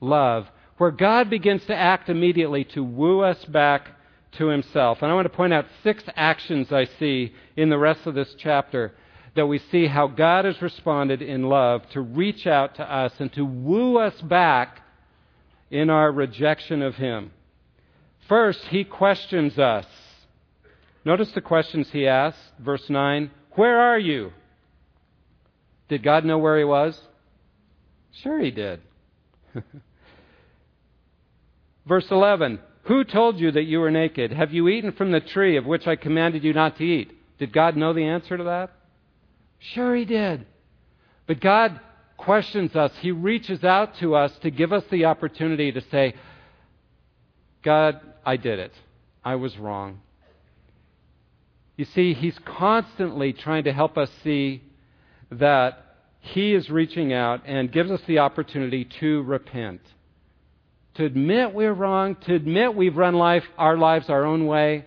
love 0.00 0.46
where 0.78 0.90
God 0.90 1.28
begins 1.28 1.64
to 1.66 1.74
act 1.74 2.08
immediately 2.08 2.64
to 2.64 2.82
woo 2.82 3.20
us 3.20 3.44
back 3.46 3.88
to 4.32 4.46
Himself. 4.46 5.02
And 5.02 5.10
I 5.10 5.14
want 5.14 5.26
to 5.26 5.36
point 5.36 5.52
out 5.52 5.66
six 5.82 6.02
actions 6.16 6.72
I 6.72 6.86
see 6.98 7.34
in 7.56 7.68
the 7.68 7.78
rest 7.78 8.06
of 8.06 8.14
this 8.14 8.34
chapter 8.38 8.94
that 9.34 9.46
we 9.46 9.58
see 9.58 9.86
how 9.86 10.06
God 10.06 10.44
has 10.44 10.60
responded 10.62 11.22
in 11.22 11.42
love 11.42 11.88
to 11.90 12.00
reach 12.00 12.46
out 12.46 12.76
to 12.76 12.82
us 12.82 13.12
and 13.18 13.32
to 13.34 13.44
woo 13.44 13.98
us 13.98 14.18
back 14.22 14.80
in 15.70 15.90
our 15.90 16.10
rejection 16.10 16.82
of 16.82 16.96
Him. 16.96 17.32
First, 18.28 18.60
He 18.66 18.84
questions 18.84 19.58
us. 19.58 19.86
Notice 21.04 21.32
the 21.32 21.40
questions 21.40 21.90
He 21.90 22.06
asks. 22.06 22.40
Verse 22.58 22.88
9 22.88 23.30
Where 23.52 23.80
are 23.80 23.98
you? 23.98 24.32
Did 25.90 26.02
God 26.04 26.24
know 26.24 26.38
where 26.38 26.56
He 26.56 26.64
was? 26.64 26.98
Sure, 28.22 28.40
He 28.40 28.52
did. 28.52 28.80
Verse 31.86 32.06
11 32.10 32.60
Who 32.84 33.02
told 33.02 33.40
you 33.40 33.50
that 33.50 33.64
you 33.64 33.80
were 33.80 33.90
naked? 33.90 34.32
Have 34.32 34.52
you 34.52 34.68
eaten 34.68 34.92
from 34.92 35.10
the 35.10 35.20
tree 35.20 35.56
of 35.56 35.66
which 35.66 35.88
I 35.88 35.96
commanded 35.96 36.44
you 36.44 36.54
not 36.54 36.78
to 36.78 36.84
eat? 36.84 37.12
Did 37.38 37.52
God 37.52 37.76
know 37.76 37.92
the 37.92 38.04
answer 38.04 38.36
to 38.36 38.44
that? 38.44 38.70
Sure, 39.58 39.96
He 39.96 40.04
did. 40.04 40.46
But 41.26 41.40
God 41.40 41.80
questions 42.16 42.76
us. 42.76 42.92
He 43.00 43.10
reaches 43.10 43.64
out 43.64 43.96
to 43.96 44.14
us 44.14 44.32
to 44.42 44.50
give 44.50 44.72
us 44.72 44.84
the 44.92 45.06
opportunity 45.06 45.72
to 45.72 45.80
say, 45.90 46.14
God, 47.64 48.00
I 48.24 48.36
did 48.36 48.60
it. 48.60 48.72
I 49.24 49.34
was 49.34 49.58
wrong. 49.58 50.00
You 51.76 51.84
see, 51.84 52.14
He's 52.14 52.38
constantly 52.44 53.32
trying 53.32 53.64
to 53.64 53.72
help 53.72 53.98
us 53.98 54.10
see 54.22 54.62
that 55.30 55.96
He 56.20 56.54
is 56.54 56.70
reaching 56.70 57.12
out 57.12 57.42
and 57.46 57.72
gives 57.72 57.90
us 57.90 58.00
the 58.06 58.18
opportunity 58.18 58.88
to 59.00 59.22
repent 59.22 59.80
to 60.94 61.04
admit 61.04 61.54
we're 61.54 61.72
wrong, 61.72 62.16
to 62.26 62.34
admit 62.34 62.74
we've 62.74 62.96
run 62.96 63.14
life, 63.14 63.44
our 63.56 63.76
lives 63.76 64.10
our 64.10 64.24
own 64.24 64.46
way, 64.46 64.84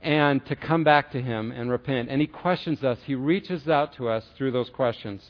and 0.00 0.44
to 0.46 0.56
come 0.56 0.84
back 0.84 1.12
to 1.12 1.20
Him 1.20 1.50
and 1.52 1.70
repent. 1.70 2.08
And 2.08 2.20
He 2.20 2.26
questions 2.26 2.82
us, 2.82 2.98
He 3.04 3.14
reaches 3.14 3.68
out 3.68 3.94
to 3.96 4.08
us 4.08 4.24
through 4.36 4.52
those 4.52 4.70
questions. 4.70 5.22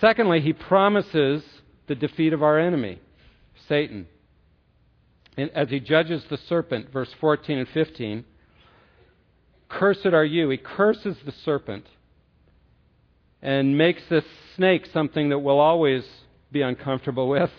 Secondly, 0.00 0.40
He 0.40 0.52
promises 0.52 1.42
the 1.86 1.94
defeat 1.94 2.32
of 2.32 2.42
our 2.42 2.58
enemy, 2.58 3.00
Satan. 3.68 4.06
And 5.36 5.50
as 5.50 5.68
He 5.68 5.80
judges 5.80 6.22
the 6.30 6.38
serpent, 6.48 6.92
verse 6.92 7.12
14 7.20 7.58
and 7.58 7.68
15, 7.68 8.24
Cursed 9.68 10.06
are 10.06 10.24
you. 10.24 10.50
He 10.50 10.58
curses 10.58 11.16
the 11.24 11.32
serpent 11.44 11.86
and 13.42 13.76
makes 13.76 14.02
this 14.08 14.24
snake 14.56 14.86
something 14.92 15.30
that 15.30 15.38
we'll 15.38 15.60
always 15.60 16.04
be 16.52 16.62
uncomfortable 16.62 17.28
with. 17.28 17.50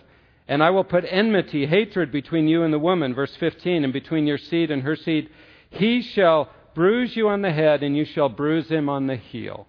And 0.47 0.61
I 0.61 0.69
will 0.69 0.83
put 0.83 1.05
enmity, 1.07 1.65
hatred 1.65 2.11
between 2.11 2.47
you 2.47 2.63
and 2.63 2.73
the 2.73 2.79
woman, 2.79 3.13
verse 3.13 3.35
15, 3.39 3.83
and 3.83 3.93
between 3.93 4.27
your 4.27 4.37
seed 4.37 4.69
and 4.69 4.83
her 4.83 4.95
seed. 4.95 5.29
He 5.69 6.01
shall 6.01 6.49
bruise 6.75 7.15
you 7.15 7.29
on 7.29 7.41
the 7.41 7.51
head, 7.51 7.83
and 7.83 7.95
you 7.95 8.05
shall 8.05 8.29
bruise 8.29 8.67
him 8.67 8.89
on 8.89 9.07
the 9.07 9.15
heel. 9.15 9.67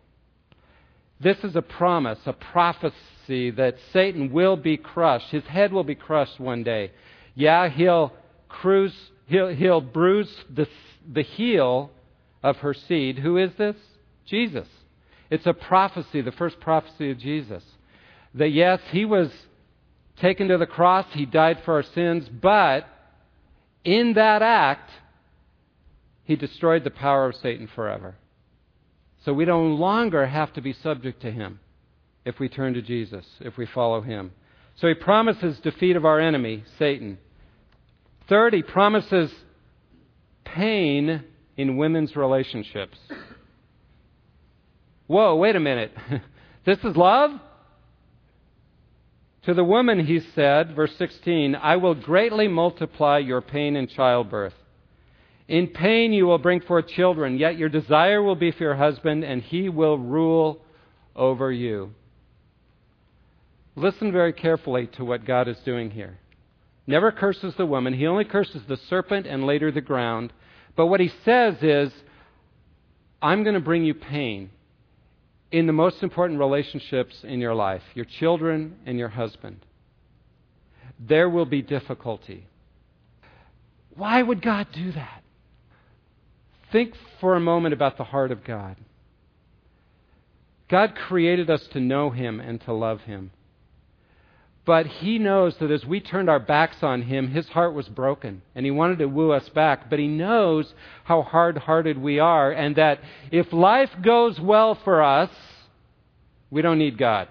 This 1.20 1.38
is 1.44 1.54
a 1.54 1.62
promise, 1.62 2.18
a 2.26 2.32
prophecy 2.32 3.50
that 3.52 3.76
Satan 3.92 4.32
will 4.32 4.56
be 4.56 4.76
crushed. 4.76 5.30
His 5.30 5.44
head 5.44 5.72
will 5.72 5.84
be 5.84 5.94
crushed 5.94 6.40
one 6.40 6.64
day. 6.64 6.90
Yeah, 7.34 7.68
he'll, 7.68 8.12
cruise, 8.48 8.94
he'll, 9.26 9.48
he'll 9.48 9.80
bruise 9.80 10.34
the, 10.52 10.66
the 11.10 11.22
heel 11.22 11.92
of 12.42 12.56
her 12.58 12.74
seed. 12.74 13.20
Who 13.20 13.36
is 13.36 13.52
this? 13.56 13.76
Jesus. 14.26 14.66
It's 15.32 15.46
a 15.46 15.54
prophecy, 15.54 16.20
the 16.20 16.30
first 16.30 16.60
prophecy 16.60 17.10
of 17.10 17.16
Jesus. 17.16 17.64
That 18.34 18.50
yes, 18.50 18.80
he 18.90 19.06
was 19.06 19.32
taken 20.18 20.48
to 20.48 20.58
the 20.58 20.66
cross, 20.66 21.06
he 21.12 21.24
died 21.24 21.62
for 21.64 21.72
our 21.72 21.82
sins, 21.82 22.28
but 22.28 22.84
in 23.82 24.12
that 24.12 24.42
act, 24.42 24.90
he 26.24 26.36
destroyed 26.36 26.84
the 26.84 26.90
power 26.90 27.30
of 27.30 27.36
Satan 27.36 27.66
forever. 27.74 28.14
So 29.24 29.32
we 29.32 29.46
no 29.46 29.62
longer 29.62 30.26
have 30.26 30.52
to 30.52 30.60
be 30.60 30.74
subject 30.74 31.22
to 31.22 31.30
him 31.30 31.60
if 32.26 32.38
we 32.38 32.50
turn 32.50 32.74
to 32.74 32.82
Jesus, 32.82 33.24
if 33.40 33.56
we 33.56 33.64
follow 33.64 34.02
him. 34.02 34.32
So 34.76 34.86
he 34.86 34.92
promises 34.92 35.58
defeat 35.60 35.96
of 35.96 36.04
our 36.04 36.20
enemy, 36.20 36.62
Satan. 36.78 37.16
Third, 38.28 38.52
he 38.52 38.62
promises 38.62 39.32
pain 40.44 41.24
in 41.56 41.78
women's 41.78 42.16
relationships. 42.16 42.98
Whoa, 45.06 45.36
wait 45.36 45.56
a 45.56 45.60
minute. 45.60 45.92
this 46.64 46.78
is 46.78 46.96
love? 46.96 47.32
To 49.44 49.54
the 49.54 49.64
woman 49.64 50.06
he 50.06 50.20
said, 50.34 50.76
verse 50.76 50.94
16, 50.98 51.56
I 51.56 51.76
will 51.76 51.94
greatly 51.94 52.46
multiply 52.46 53.18
your 53.18 53.40
pain 53.40 53.74
in 53.74 53.88
childbirth. 53.88 54.54
In 55.48 55.66
pain 55.66 56.12
you 56.12 56.26
will 56.26 56.38
bring 56.38 56.60
forth 56.60 56.86
children, 56.86 57.38
yet 57.38 57.58
your 57.58 57.68
desire 57.68 58.22
will 58.22 58.36
be 58.36 58.52
for 58.52 58.62
your 58.62 58.76
husband, 58.76 59.24
and 59.24 59.42
he 59.42 59.68
will 59.68 59.98
rule 59.98 60.62
over 61.16 61.50
you. 61.50 61.92
Listen 63.74 64.12
very 64.12 64.32
carefully 64.32 64.86
to 64.86 65.04
what 65.04 65.24
God 65.24 65.48
is 65.48 65.58
doing 65.64 65.90
here. 65.90 66.18
Never 66.86 67.10
curses 67.10 67.54
the 67.56 67.66
woman, 67.66 67.94
he 67.94 68.06
only 68.06 68.24
curses 68.24 68.62
the 68.68 68.76
serpent 68.76 69.26
and 69.26 69.44
later 69.44 69.72
the 69.72 69.80
ground. 69.80 70.32
But 70.76 70.86
what 70.86 71.00
he 71.00 71.10
says 71.24 71.56
is, 71.62 71.92
I'm 73.20 73.42
going 73.42 73.54
to 73.54 73.60
bring 73.60 73.84
you 73.84 73.94
pain 73.94 74.50
in 75.52 75.66
the 75.66 75.72
most 75.72 76.02
important 76.02 76.40
relationships 76.40 77.14
in 77.22 77.38
your 77.38 77.54
life 77.54 77.82
your 77.94 78.06
children 78.06 78.76
and 78.86 78.98
your 78.98 79.10
husband. 79.10 79.64
There 80.98 81.28
will 81.28 81.46
be 81.46 81.62
difficulty. 81.62 82.46
Why 83.94 84.22
would 84.22 84.40
God 84.40 84.66
do 84.72 84.92
that? 84.92 85.22
Think 86.72 86.94
for 87.20 87.34
a 87.34 87.40
moment 87.40 87.74
about 87.74 87.98
the 87.98 88.04
heart 88.04 88.32
of 88.32 88.44
God. 88.44 88.76
God 90.70 90.94
created 90.94 91.50
us 91.50 91.66
to 91.72 91.80
know 91.80 92.08
Him 92.08 92.40
and 92.40 92.60
to 92.62 92.72
love 92.72 93.02
Him. 93.02 93.30
But 94.64 94.86
He 94.86 95.18
knows 95.18 95.56
that 95.56 95.70
as 95.70 95.84
we 95.84 96.00
turned 96.00 96.30
our 96.30 96.38
backs 96.38 96.82
on 96.82 97.02
Him, 97.02 97.28
His 97.28 97.48
heart 97.48 97.74
was 97.74 97.88
broken 97.88 98.42
and 98.54 98.64
He 98.64 98.70
wanted 98.70 98.98
to 98.98 99.06
woo 99.06 99.32
us 99.32 99.48
back. 99.48 99.90
But 99.90 99.98
He 99.98 100.06
knows 100.06 100.72
how 101.04 101.22
hard 101.22 101.58
hearted 101.58 101.98
we 101.98 102.18
are 102.18 102.52
and 102.52 102.76
that 102.76 103.00
if 103.30 103.52
life 103.52 103.90
goes 104.02 104.38
well 104.38 104.74
for 104.74 105.02
us, 105.02 105.30
we 106.50 106.62
don't 106.62 106.78
need 106.78 106.98
God. 106.98 107.28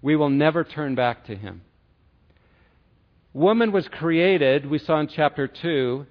We 0.00 0.16
will 0.16 0.30
never 0.30 0.64
turn 0.64 0.94
back 0.94 1.26
to 1.26 1.36
Him. 1.36 1.62
Woman 3.32 3.72
was 3.72 3.88
created, 3.88 4.68
we 4.68 4.78
saw 4.78 5.00
in 5.00 5.06
chapter 5.06 5.46
2, 5.46 6.06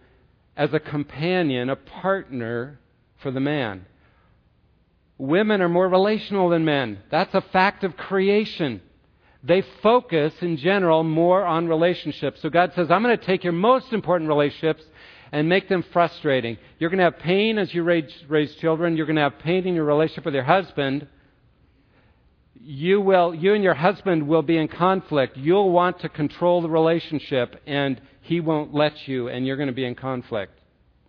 as 0.56 0.74
a 0.74 0.80
companion, 0.80 1.70
a 1.70 1.76
partner 1.76 2.80
for 3.22 3.32
the 3.32 3.39
man. 3.39 3.86
Women 5.17 5.62
are 5.62 5.70
more 5.70 5.88
relational 5.88 6.50
than 6.50 6.65
men. 6.65 7.00
That's 7.12 7.34
a 7.36 7.41
fact 7.41 7.84
of 7.84 7.96
creation. 7.96 8.82
They 9.43 9.63
focus, 9.82 10.34
in 10.41 10.58
general, 10.58 11.04
more 11.04 11.43
on 11.45 11.67
relationships. 11.67 12.41
So 12.41 12.49
God 12.49 12.73
says, 12.75 12.91
I'm 12.91 13.01
going 13.01 13.17
to 13.17 13.25
take 13.25 13.43
your 13.43 13.54
most 13.54 13.91
important 13.91 14.27
relationships 14.27 14.84
and 15.32 15.49
make 15.49 15.67
them 15.67 15.84
frustrating. 15.93 16.58
You're 16.77 16.89
going 16.89 16.99
to 16.99 17.06
have 17.06 17.19
pain 17.19 17.58
as 17.58 17.73
you 17.73 17.84
raise, 17.84 18.12
raise 18.27 18.54
children. 18.56 18.97
You're 18.97 19.08
going 19.08 19.15
to 19.15 19.23
have 19.23 19.39
pain 19.39 19.65
in 19.65 19.73
your 19.73 19.86
relationship 19.86 20.25
with 20.25 20.36
your 20.36 20.43
husband 20.43 21.08
you 22.63 23.02
will 23.02 23.33
you 23.33 23.56
and 23.56 23.63
your 23.63 23.73
husband 23.73 24.27
will 24.27 24.44
be 24.44 24.58
in 24.58 24.67
conflict 24.67 25.35
you'll 25.35 25.71
want 25.71 26.00
to 26.00 26.08
control 26.08 26.62
the 26.62 26.69
relationship 26.69 27.60
and 27.65 28.00
he 28.21 28.39
won't 28.39 28.73
let 28.73 29.08
you 29.08 29.27
and 29.29 29.48
you're 29.48 29.58
going 29.58 29.67
to 29.67 29.73
be 29.73 29.85
in 29.85 29.96
conflict 29.96 30.60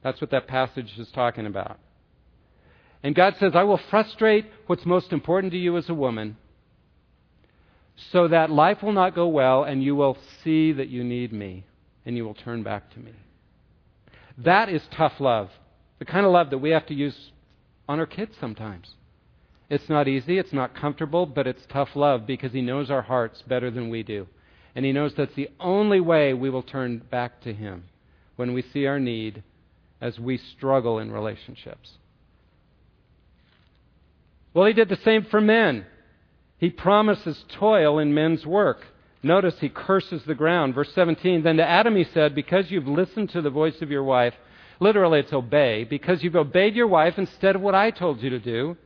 that's 0.03 0.21
what 0.21 0.31
that 0.31 0.47
passage 0.47 0.91
is 0.99 1.11
talking 1.11 1.47
about 1.47 1.79
and 3.03 3.15
god 3.15 3.35
says 3.39 3.53
i 3.55 3.63
will 3.63 3.81
frustrate 3.91 4.47
what's 4.67 4.87
most 4.87 5.13
important 5.13 5.53
to 5.53 5.59
you 5.59 5.77
as 5.77 5.89
a 5.91 5.95
woman 5.95 6.37
so 7.97 8.29
that 8.29 8.51
life 8.51 8.83
will 8.83 8.93
not 8.93 9.15
go 9.15 9.27
well 9.27 9.65
and 9.65 9.83
you 9.83 9.95
will 9.95 10.17
see 10.43 10.73
that 10.73 10.89
you 10.89 11.05
need 11.05 11.33
me 11.33 11.65
and 12.05 12.17
you 12.17 12.25
will 12.25 12.35
turn 12.35 12.63
back 12.63 12.91
to 12.93 12.99
me 12.99 13.13
that 14.39 14.69
is 14.69 14.83
tough 14.91 15.21
love 15.21 15.51
the 15.99 16.05
kind 16.05 16.25
of 16.27 16.33
love 16.33 16.51
that 16.51 16.59
we 16.59 16.71
have 16.71 16.87
to 16.87 16.95
use 16.95 17.33
on 17.89 17.99
our 17.99 18.07
kids 18.07 18.35
sometimes 18.41 18.95
it's 19.73 19.89
not 19.89 20.07
easy, 20.07 20.37
it's 20.37 20.53
not 20.53 20.75
comfortable, 20.75 21.25
but 21.25 21.47
it's 21.47 21.65
tough 21.71 21.97
love 21.97 22.27
because 22.27 22.53
He 22.53 22.61
knows 22.61 22.91
our 22.91 23.01
hearts 23.01 23.43
better 23.49 23.71
than 23.71 23.89
we 23.89 24.03
do. 24.03 24.27
And 24.75 24.85
He 24.85 24.93
knows 24.93 25.15
that's 25.17 25.35
the 25.35 25.49
only 25.59 25.99
way 25.99 26.35
we 26.35 26.51
will 26.51 26.63
turn 26.63 26.99
back 26.99 27.41
to 27.45 27.55
Him 27.55 27.85
when 28.37 28.53
we 28.53 28.61
see 28.61 28.85
our 28.85 29.01
need 29.01 29.43
as 29.99 30.21
we 30.21 30.37
struggle 30.37 30.99
in 30.99 31.11
relationships. 31.11 31.93
Well, 34.53 34.67
he 34.67 34.75
did 34.75 34.91
the 34.91 34.97
same 34.97 35.25
for 35.25 35.41
men. 35.41 35.87
He 36.63 36.71
promises 36.71 37.45
toil 37.59 37.99
in 37.99 38.15
men's 38.15 38.47
work. 38.47 38.87
Notice 39.21 39.59
he 39.59 39.69
curses 39.69 40.23
the 40.25 40.37
ground. 40.37 40.77
Verse 40.77 40.93
17 40.95 41.43
Then 41.43 41.57
to 41.57 41.69
Adam 41.69 41.97
he 41.97 42.05
said, 42.05 42.37
Because 42.37 42.71
you've 42.71 42.87
listened 42.87 43.31
to 43.31 43.43
the 43.43 43.51
voice 43.51 43.83
of 43.83 43.91
your 43.91 44.05
wife, 44.05 44.35
literally 44.79 45.19
it's 45.19 45.33
obey, 45.33 45.83
because 45.83 46.23
you've 46.23 46.37
obeyed 46.37 46.77
your 46.77 46.87
wife 46.87 47.15
instead 47.19 47.57
of 47.57 47.63
what 47.63 47.75
I 47.75 47.91
told 47.91 48.23
you 48.23 48.31
to 48.31 48.39
do, 48.39 48.77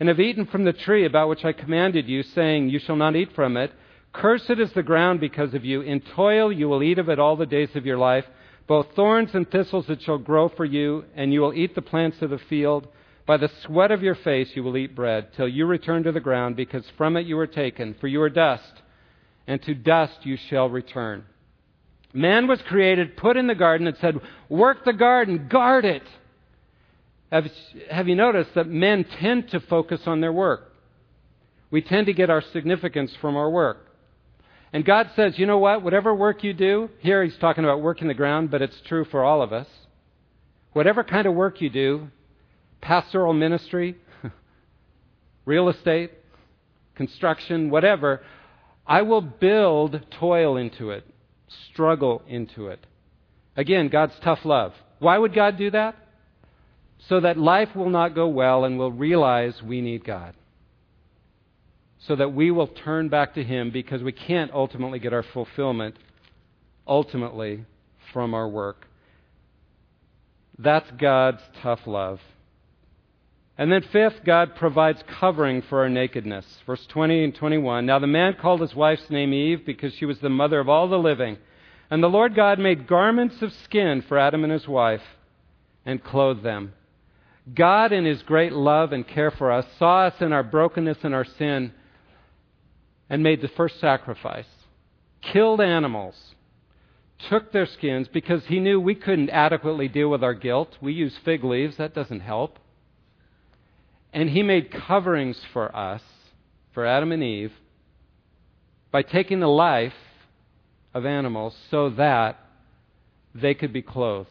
and 0.00 0.08
have 0.08 0.18
eaten 0.18 0.46
from 0.46 0.64
the 0.64 0.72
tree 0.72 1.04
about 1.04 1.28
which 1.28 1.44
I 1.44 1.52
commanded 1.52 2.08
you, 2.08 2.22
saying, 2.22 2.70
You 2.70 2.78
shall 2.78 2.96
not 2.96 3.16
eat 3.16 3.34
from 3.34 3.58
it, 3.58 3.70
cursed 4.14 4.48
is 4.48 4.72
the 4.72 4.82
ground 4.82 5.20
because 5.20 5.52
of 5.52 5.62
you. 5.62 5.82
In 5.82 6.00
toil 6.00 6.50
you 6.50 6.70
will 6.70 6.82
eat 6.82 6.98
of 6.98 7.10
it 7.10 7.18
all 7.18 7.36
the 7.36 7.44
days 7.44 7.76
of 7.76 7.84
your 7.84 7.98
life. 7.98 8.24
Both 8.66 8.94
thorns 8.96 9.34
and 9.34 9.50
thistles 9.50 9.90
it 9.90 10.00
shall 10.00 10.16
grow 10.16 10.48
for 10.48 10.64
you, 10.64 11.04
and 11.14 11.34
you 11.34 11.42
will 11.42 11.52
eat 11.52 11.74
the 11.74 11.82
plants 11.82 12.22
of 12.22 12.30
the 12.30 12.38
field. 12.38 12.88
By 13.26 13.38
the 13.38 13.50
sweat 13.64 13.90
of 13.90 14.02
your 14.02 14.14
face 14.16 14.50
you 14.54 14.62
will 14.62 14.76
eat 14.76 14.94
bread, 14.94 15.28
till 15.36 15.48
you 15.48 15.66
return 15.66 16.02
to 16.04 16.12
the 16.12 16.20
ground, 16.20 16.56
because 16.56 16.84
from 16.98 17.16
it 17.16 17.26
you 17.26 17.36
were 17.36 17.46
taken, 17.46 17.94
for 18.00 18.06
you 18.06 18.20
are 18.22 18.30
dust, 18.30 18.82
and 19.46 19.62
to 19.62 19.74
dust 19.74 20.18
you 20.24 20.36
shall 20.48 20.68
return. 20.68 21.24
Man 22.12 22.46
was 22.46 22.60
created, 22.62 23.16
put 23.16 23.36
in 23.36 23.46
the 23.46 23.54
garden, 23.54 23.86
and 23.86 23.96
said, 24.00 24.20
Work 24.48 24.84
the 24.84 24.92
garden, 24.92 25.48
guard 25.48 25.84
it. 25.84 26.04
Have, 27.32 27.46
have 27.90 28.06
you 28.06 28.14
noticed 28.14 28.54
that 28.54 28.68
men 28.68 29.04
tend 29.04 29.50
to 29.50 29.60
focus 29.60 30.02
on 30.06 30.20
their 30.20 30.32
work? 30.32 30.72
We 31.70 31.82
tend 31.82 32.06
to 32.06 32.12
get 32.12 32.30
our 32.30 32.42
significance 32.52 33.12
from 33.20 33.36
our 33.36 33.50
work. 33.50 33.88
And 34.72 34.84
God 34.84 35.10
says, 35.16 35.38
you 35.38 35.46
know 35.46 35.58
what? 35.58 35.82
Whatever 35.82 36.14
work 36.14 36.44
you 36.44 36.52
do, 36.52 36.90
here 37.00 37.24
he's 37.24 37.36
talking 37.38 37.64
about 37.64 37.80
working 37.80 38.06
the 38.06 38.14
ground, 38.14 38.50
but 38.50 38.62
it's 38.62 38.80
true 38.86 39.04
for 39.04 39.24
all 39.24 39.42
of 39.42 39.52
us. 39.52 39.66
Whatever 40.72 41.02
kind 41.02 41.26
of 41.26 41.34
work 41.34 41.60
you 41.60 41.70
do, 41.70 42.08
pastoral 42.84 43.32
ministry, 43.32 43.96
real 45.46 45.70
estate, 45.70 46.12
construction, 46.94 47.70
whatever, 47.70 48.20
I 48.86 49.02
will 49.02 49.22
build 49.22 50.00
toil 50.20 50.58
into 50.58 50.90
it, 50.90 51.04
struggle 51.70 52.22
into 52.28 52.68
it. 52.68 52.86
Again, 53.56 53.88
God's 53.88 54.12
tough 54.22 54.44
love. 54.44 54.74
Why 54.98 55.16
would 55.16 55.34
God 55.34 55.56
do 55.56 55.70
that? 55.70 55.96
So 57.08 57.20
that 57.20 57.38
life 57.38 57.74
will 57.74 57.88
not 57.88 58.14
go 58.14 58.28
well 58.28 58.64
and 58.64 58.78
we'll 58.78 58.92
realize 58.92 59.62
we 59.62 59.80
need 59.80 60.04
God. 60.04 60.34
So 62.06 62.16
that 62.16 62.34
we 62.34 62.50
will 62.50 62.66
turn 62.66 63.08
back 63.08 63.34
to 63.34 63.42
Him 63.42 63.70
because 63.70 64.02
we 64.02 64.12
can't 64.12 64.52
ultimately 64.52 64.98
get 64.98 65.14
our 65.14 65.22
fulfillment 65.22 65.96
ultimately 66.86 67.64
from 68.12 68.34
our 68.34 68.46
work. 68.46 68.86
That's 70.58 70.90
God's 70.98 71.40
tough 71.62 71.80
love. 71.86 72.20
And 73.56 73.70
then, 73.70 73.82
fifth, 73.82 74.24
God 74.24 74.56
provides 74.56 75.02
covering 75.20 75.62
for 75.62 75.82
our 75.82 75.88
nakedness. 75.88 76.44
Verse 76.66 76.84
20 76.86 77.24
and 77.24 77.34
21. 77.34 77.86
Now 77.86 78.00
the 78.00 78.06
man 78.06 78.34
called 78.34 78.60
his 78.60 78.74
wife's 78.74 79.10
name 79.10 79.32
Eve 79.32 79.64
because 79.64 79.94
she 79.94 80.06
was 80.06 80.18
the 80.18 80.28
mother 80.28 80.58
of 80.58 80.68
all 80.68 80.88
the 80.88 80.98
living. 80.98 81.38
And 81.88 82.02
the 82.02 82.08
Lord 82.08 82.34
God 82.34 82.58
made 82.58 82.88
garments 82.88 83.42
of 83.42 83.52
skin 83.52 84.02
for 84.02 84.18
Adam 84.18 84.42
and 84.42 84.52
his 84.52 84.66
wife 84.66 85.02
and 85.86 86.02
clothed 86.02 86.42
them. 86.42 86.72
God, 87.54 87.92
in 87.92 88.04
his 88.04 88.22
great 88.22 88.52
love 88.52 88.92
and 88.92 89.06
care 89.06 89.30
for 89.30 89.52
us, 89.52 89.66
saw 89.78 90.06
us 90.06 90.14
in 90.20 90.32
our 90.32 90.42
brokenness 90.42 90.98
and 91.02 91.14
our 91.14 91.24
sin 91.24 91.72
and 93.08 93.22
made 93.22 93.40
the 93.40 93.48
first 93.48 93.78
sacrifice. 93.78 94.46
Killed 95.20 95.60
animals, 95.60 96.34
took 97.28 97.52
their 97.52 97.66
skins 97.66 98.08
because 98.08 98.46
he 98.46 98.60
knew 98.60 98.80
we 98.80 98.94
couldn't 98.94 99.30
adequately 99.30 99.88
deal 99.88 100.08
with 100.08 100.24
our 100.24 100.34
guilt. 100.34 100.76
We 100.80 100.92
use 100.92 101.14
fig 101.24 101.44
leaves, 101.44 101.76
that 101.76 101.94
doesn't 101.94 102.20
help. 102.20 102.58
And 104.14 104.30
he 104.30 104.44
made 104.44 104.70
coverings 104.70 105.38
for 105.52 105.74
us, 105.76 106.00
for 106.72 106.86
Adam 106.86 107.10
and 107.10 107.22
Eve, 107.22 107.52
by 108.92 109.02
taking 109.02 109.40
the 109.40 109.48
life 109.48 109.92
of 110.94 111.04
animals 111.04 111.56
so 111.68 111.90
that 111.90 112.38
they 113.34 113.54
could 113.54 113.72
be 113.72 113.82
clothed. 113.82 114.30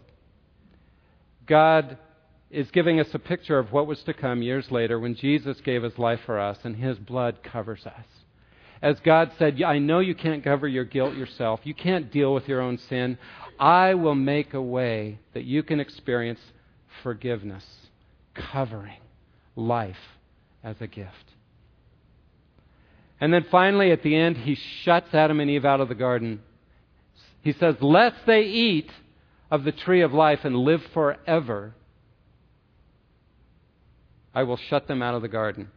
God 1.46 1.98
is 2.50 2.72
giving 2.72 3.02
us 3.02 3.14
a 3.14 3.20
picture 3.20 3.60
of 3.60 3.74
what 3.74 3.86
was 3.86 4.02
to 4.04 4.14
come 4.14 4.42
years 4.42 4.72
later 4.72 4.98
when 4.98 5.16
Jesus 5.16 5.60
gave 5.60 5.84
his 5.84 6.00
life 6.00 6.22
for 6.26 6.40
us 6.40 6.60
and 6.64 6.78
his 6.78 6.98
blood 6.98 7.44
covers 7.44 7.86
us. 7.86 8.06
As 8.82 9.02
God 9.02 9.32
said, 9.38 9.62
I 9.62 9.80
know 9.80 10.00
you 10.00 10.16
can't 10.16 10.46
cover 10.46 10.68
your 10.68 10.86
guilt 10.86 11.16
yourself. 11.16 11.60
You 11.64 11.74
can't 11.74 12.10
deal 12.10 12.34
with 12.34 12.48
your 12.48 12.62
own 12.62 12.78
sin. 12.78 13.18
I 13.60 13.96
will 13.96 14.16
make 14.16 14.54
a 14.54 14.62
way 14.62 15.20
that 15.34 15.44
you 15.44 15.62
can 15.62 15.82
experience 15.82 16.40
forgiveness, 17.02 17.66
covering 18.34 19.03
life 19.56 19.95
as 20.64 20.76
a 20.80 20.88
gift. 20.88 21.34
And 23.20 23.34
then 23.34 23.45
finally, 23.49 23.91
at 23.91 24.04
the 24.04 24.16
end, 24.16 24.38
he 24.38 24.58
shuts 24.84 25.14
Adam 25.14 25.39
and 25.39 25.49
Eve 25.49 25.66
out 25.66 25.82
of 25.82 25.89
the 25.89 25.95
garden. 25.95 26.41
He 27.41 27.54
says, 27.54 27.76
Lest 27.82 28.18
they 28.26 28.41
eat 28.41 28.89
of 29.49 29.64
the 29.64 29.72
tree 29.72 30.01
of 30.01 30.14
life 30.14 30.39
and 30.43 30.56
live 30.58 30.82
forever, 30.93 31.74
I 34.34 34.43
will 34.43 34.58
shut 34.58 34.88
them 34.88 35.01
out 35.01 35.16
of 35.16 35.22
the 35.22 35.28
garden. 35.28 35.70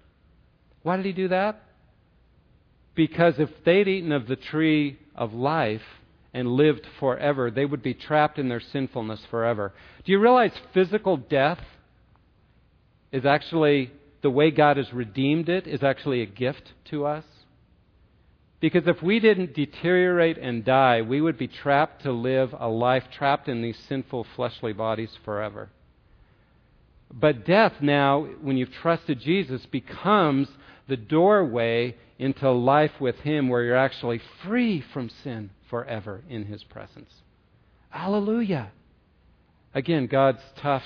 Why 0.83 0.97
did 0.97 1.07
he 1.07 1.13
do 1.13 1.29
that? 1.29 1.63
Because 2.95 3.35
if 3.39 3.51
they'd 3.65 3.87
eaten 3.87 4.13
of 4.13 4.27
the 4.27 4.37
tree 4.37 4.99
of 5.15 5.35
life 5.35 5.83
and 6.33 6.49
lived 6.49 6.87
forever, 6.99 7.51
they 7.51 7.65
would 7.65 7.83
be 7.83 7.95
trapped 7.95 8.39
in 8.39 8.49
their 8.49 8.61
sinfulness 8.61 9.21
forever. 9.31 9.73
Do 10.05 10.13
you 10.13 10.19
realize 10.19 10.53
physical 10.73 11.17
death 11.17 11.61
is 13.17 13.25
actually 13.25 13.91
the 14.21 14.29
way 14.29 14.51
God 14.51 14.77
has 14.77 14.93
redeemed 14.93 15.49
it 15.49 15.67
is 15.67 15.83
actually 15.83 16.21
a 16.21 16.27
gift 16.27 16.75
to 16.91 17.07
us. 17.07 17.25
Because 18.61 18.87
if 18.87 19.03
we 19.03 19.21
didn't 19.21 19.55
deteriorate 19.55 20.37
and 20.37 20.63
die, 20.65 21.01
we 21.01 21.23
would 21.23 21.39
be 21.39 21.49
trapped 21.49 22.03
to 22.03 22.13
live 22.13 22.55
a 22.59 22.69
life 22.69 23.05
trapped 23.11 23.49
in 23.49 23.63
these 23.63 23.79
sinful 23.89 24.27
fleshly 24.37 24.75
bodies 24.75 25.17
forever. 25.25 25.71
But 27.11 27.47
death 27.47 27.75
now, 27.81 28.27
when 28.43 28.59
you've 28.59 28.73
trusted 28.73 29.21
Jesus, 29.21 29.65
becomes 29.65 30.49
the 30.87 30.99
doorway 30.99 31.97
into 32.19 32.51
life 32.51 33.01
with 33.01 33.17
Him 33.21 33.49
where 33.49 33.63
you're 33.63 33.77
actually 33.77 34.21
free 34.45 34.85
from 34.93 35.09
sin 35.25 35.51
forever 35.71 36.23
in 36.29 36.45
His 36.45 36.65
presence. 36.65 37.13
Hallelujah. 37.89 38.73
Again, 39.75 40.07
God's 40.07 40.43
tough 40.61 40.85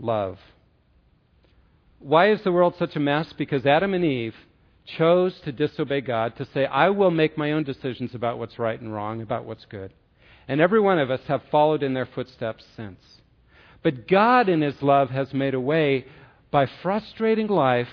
love. 0.00 0.38
Why 2.04 2.30
is 2.32 2.42
the 2.42 2.52
world 2.52 2.74
such 2.78 2.96
a 2.96 3.00
mess? 3.00 3.32
Because 3.32 3.64
Adam 3.64 3.94
and 3.94 4.04
Eve 4.04 4.34
chose 4.98 5.40
to 5.44 5.52
disobey 5.52 6.02
God, 6.02 6.36
to 6.36 6.46
say, 6.52 6.66
I 6.66 6.90
will 6.90 7.10
make 7.10 7.38
my 7.38 7.52
own 7.52 7.64
decisions 7.64 8.14
about 8.14 8.38
what's 8.38 8.58
right 8.58 8.78
and 8.78 8.92
wrong, 8.92 9.22
about 9.22 9.46
what's 9.46 9.64
good. 9.64 9.90
And 10.46 10.60
every 10.60 10.80
one 10.80 10.98
of 10.98 11.10
us 11.10 11.22
have 11.28 11.40
followed 11.50 11.82
in 11.82 11.94
their 11.94 12.04
footsteps 12.04 12.62
since. 12.76 13.00
But 13.82 14.06
God, 14.06 14.50
in 14.50 14.60
His 14.60 14.82
love, 14.82 15.08
has 15.08 15.32
made 15.32 15.54
a 15.54 15.60
way 15.60 16.04
by 16.50 16.68
frustrating 16.82 17.46
life 17.46 17.88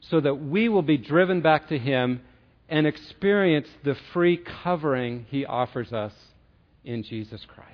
so 0.00 0.20
that 0.20 0.36
we 0.36 0.70
will 0.70 0.80
be 0.80 0.96
driven 0.96 1.42
back 1.42 1.68
to 1.68 1.76
Him 1.76 2.22
and 2.70 2.86
experience 2.86 3.68
the 3.84 3.96
free 4.14 4.38
covering 4.38 5.26
He 5.28 5.44
offers 5.44 5.92
us 5.92 6.14
in 6.82 7.02
Jesus 7.02 7.44
Christ. 7.54 7.69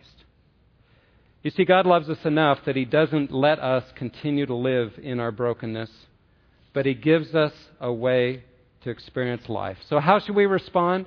You 1.46 1.52
see, 1.52 1.64
God 1.64 1.86
loves 1.86 2.08
us 2.08 2.18
enough 2.24 2.58
that 2.66 2.74
He 2.74 2.84
doesn't 2.84 3.30
let 3.30 3.60
us 3.60 3.84
continue 3.94 4.46
to 4.46 4.54
live 4.56 4.94
in 5.00 5.20
our 5.20 5.30
brokenness, 5.30 5.92
but 6.72 6.86
He 6.86 6.94
gives 6.94 7.36
us 7.36 7.52
a 7.78 7.92
way 7.92 8.42
to 8.82 8.90
experience 8.90 9.48
life. 9.48 9.76
So, 9.88 10.00
how 10.00 10.18
should 10.18 10.34
we 10.34 10.46
respond? 10.46 11.06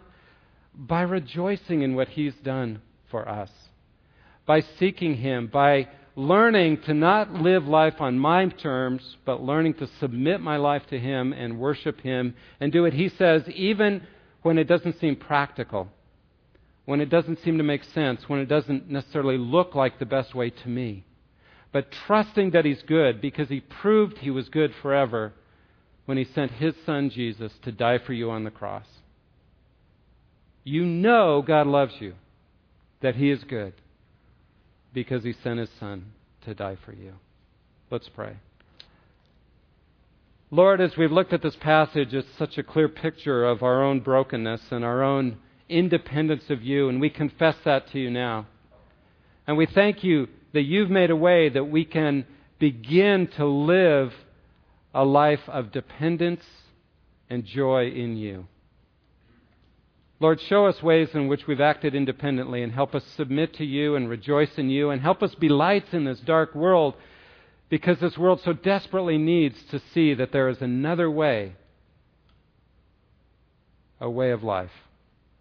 By 0.74 1.02
rejoicing 1.02 1.82
in 1.82 1.94
what 1.94 2.08
He's 2.08 2.36
done 2.36 2.82
for 3.12 3.28
us, 3.28 3.50
by 4.46 4.62
seeking 4.62 5.18
Him, 5.18 5.48
by 5.48 5.90
learning 6.16 6.84
to 6.84 6.94
not 6.94 7.34
live 7.34 7.66
life 7.66 8.00
on 8.00 8.18
my 8.18 8.46
terms, 8.46 9.18
but 9.26 9.42
learning 9.42 9.74
to 9.74 9.90
submit 10.00 10.40
my 10.40 10.56
life 10.56 10.84
to 10.92 10.98
Him 10.98 11.34
and 11.34 11.60
worship 11.60 12.00
Him 12.00 12.34
and 12.62 12.72
do 12.72 12.84
what 12.84 12.94
He 12.94 13.10
says, 13.10 13.44
even 13.50 14.08
when 14.44 14.58
it 14.58 14.70
doesn't 14.70 15.02
seem 15.02 15.18
practical 15.18 15.90
when 16.90 17.02
it 17.02 17.10
doesn't 17.12 17.38
seem 17.44 17.60
to 17.60 17.64
make 17.64 17.84
sense, 17.84 18.28
when 18.28 18.40
it 18.40 18.48
doesn't 18.48 18.90
necessarily 18.90 19.38
look 19.38 19.76
like 19.76 20.00
the 20.00 20.08
best 20.08 20.34
way 20.34 20.50
to 20.50 20.68
me. 20.68 21.06
But 21.72 21.92
trusting 21.92 22.50
that 22.50 22.66
He's 22.66 22.82
good 22.82 23.22
because 23.22 23.48
He 23.48 23.60
proved 23.60 24.18
He 24.18 24.32
was 24.32 24.50
good 24.50 24.74
forever 24.82 25.34
when 26.08 26.18
He 26.18 26.24
sent 26.24 26.50
His 26.54 26.74
Son 26.88 27.12
Jesus 27.12 27.52
to 27.62 27.72
die 27.72 28.00
for 28.00 28.14
you 28.14 28.32
on 28.32 28.44
the 28.44 28.50
cross. 28.50 28.88
You 30.64 30.84
know 30.84 31.44
God 31.46 31.68
loves 31.68 31.94
you, 32.00 32.16
that 33.02 33.16
He 33.16 33.30
is 33.30 33.44
good 33.44 33.74
because 34.92 35.24
He 35.24 35.36
sent 35.44 35.60
His 35.60 35.70
Son 35.80 36.06
to 36.46 36.56
die 36.56 36.78
for 36.84 36.94
you. 36.94 37.14
Let's 37.92 38.10
pray. 38.10 38.38
Lord, 40.50 40.82
as 40.82 40.98
we've 40.98 41.12
looked 41.12 41.34
at 41.34 41.44
this 41.44 41.58
passage, 41.58 42.16
it's 42.16 42.28
such 42.40 42.58
a 42.58 42.64
clear 42.64 42.90
picture 42.90 43.46
of 43.46 43.62
our 43.62 43.84
own 43.84 44.00
brokenness 44.00 44.72
and 44.72 44.84
our 44.84 45.04
own 45.04 45.38
independence 45.70 46.50
of 46.50 46.62
you, 46.62 46.90
and 46.90 47.00
we 47.00 47.10
confess 47.10 47.56
that 47.66 47.92
to 47.92 48.00
you 48.00 48.10
now. 48.10 48.48
And 49.48 49.58
we 49.58 49.66
thank 49.66 50.04
you 50.04 50.28
that 50.54 50.64
you've 50.64 50.90
made 50.90 51.12
a 51.12 51.16
way 51.16 51.50
that 51.50 51.66
we 51.66 51.86
can 51.86 52.26
begin 52.60 53.28
to 53.38 53.46
live 53.46 54.14
a 54.94 55.06
life 55.06 55.48
of 55.48 55.72
dependence 55.72 56.44
and 57.30 57.46
joy 57.46 57.88
in 57.88 58.18
you. 58.18 58.48
Lord, 60.20 60.42
show 60.42 60.66
us 60.66 60.84
ways 60.84 61.10
in 61.14 61.28
which 61.28 61.48
we've 61.48 61.62
acted 61.62 61.96
independently 61.96 62.62
and 62.62 62.74
help 62.74 62.94
us 62.94 63.06
submit 63.16 63.54
to 63.56 63.66
you 63.66 63.96
and 63.96 64.10
rejoice 64.10 64.58
in 64.58 64.70
you 64.70 64.90
and 64.90 65.02
help 65.02 65.24
us 65.24 65.34
be 65.36 65.48
lights 65.48 65.94
in 65.94 66.04
this 66.04 66.20
dark 66.20 66.54
world 66.54 66.96
because 67.70 68.00
this 68.00 68.18
world 68.18 68.42
so 68.44 68.52
desperately 68.52 69.18
needs 69.18 69.64
to 69.72 69.80
see 69.94 70.14
that 70.16 70.34
there 70.34 70.50
is 70.50 70.62
another 70.62 71.10
way, 71.10 71.56
a 74.02 74.10
way 74.10 74.32
of 74.32 74.44
life. 74.44 74.72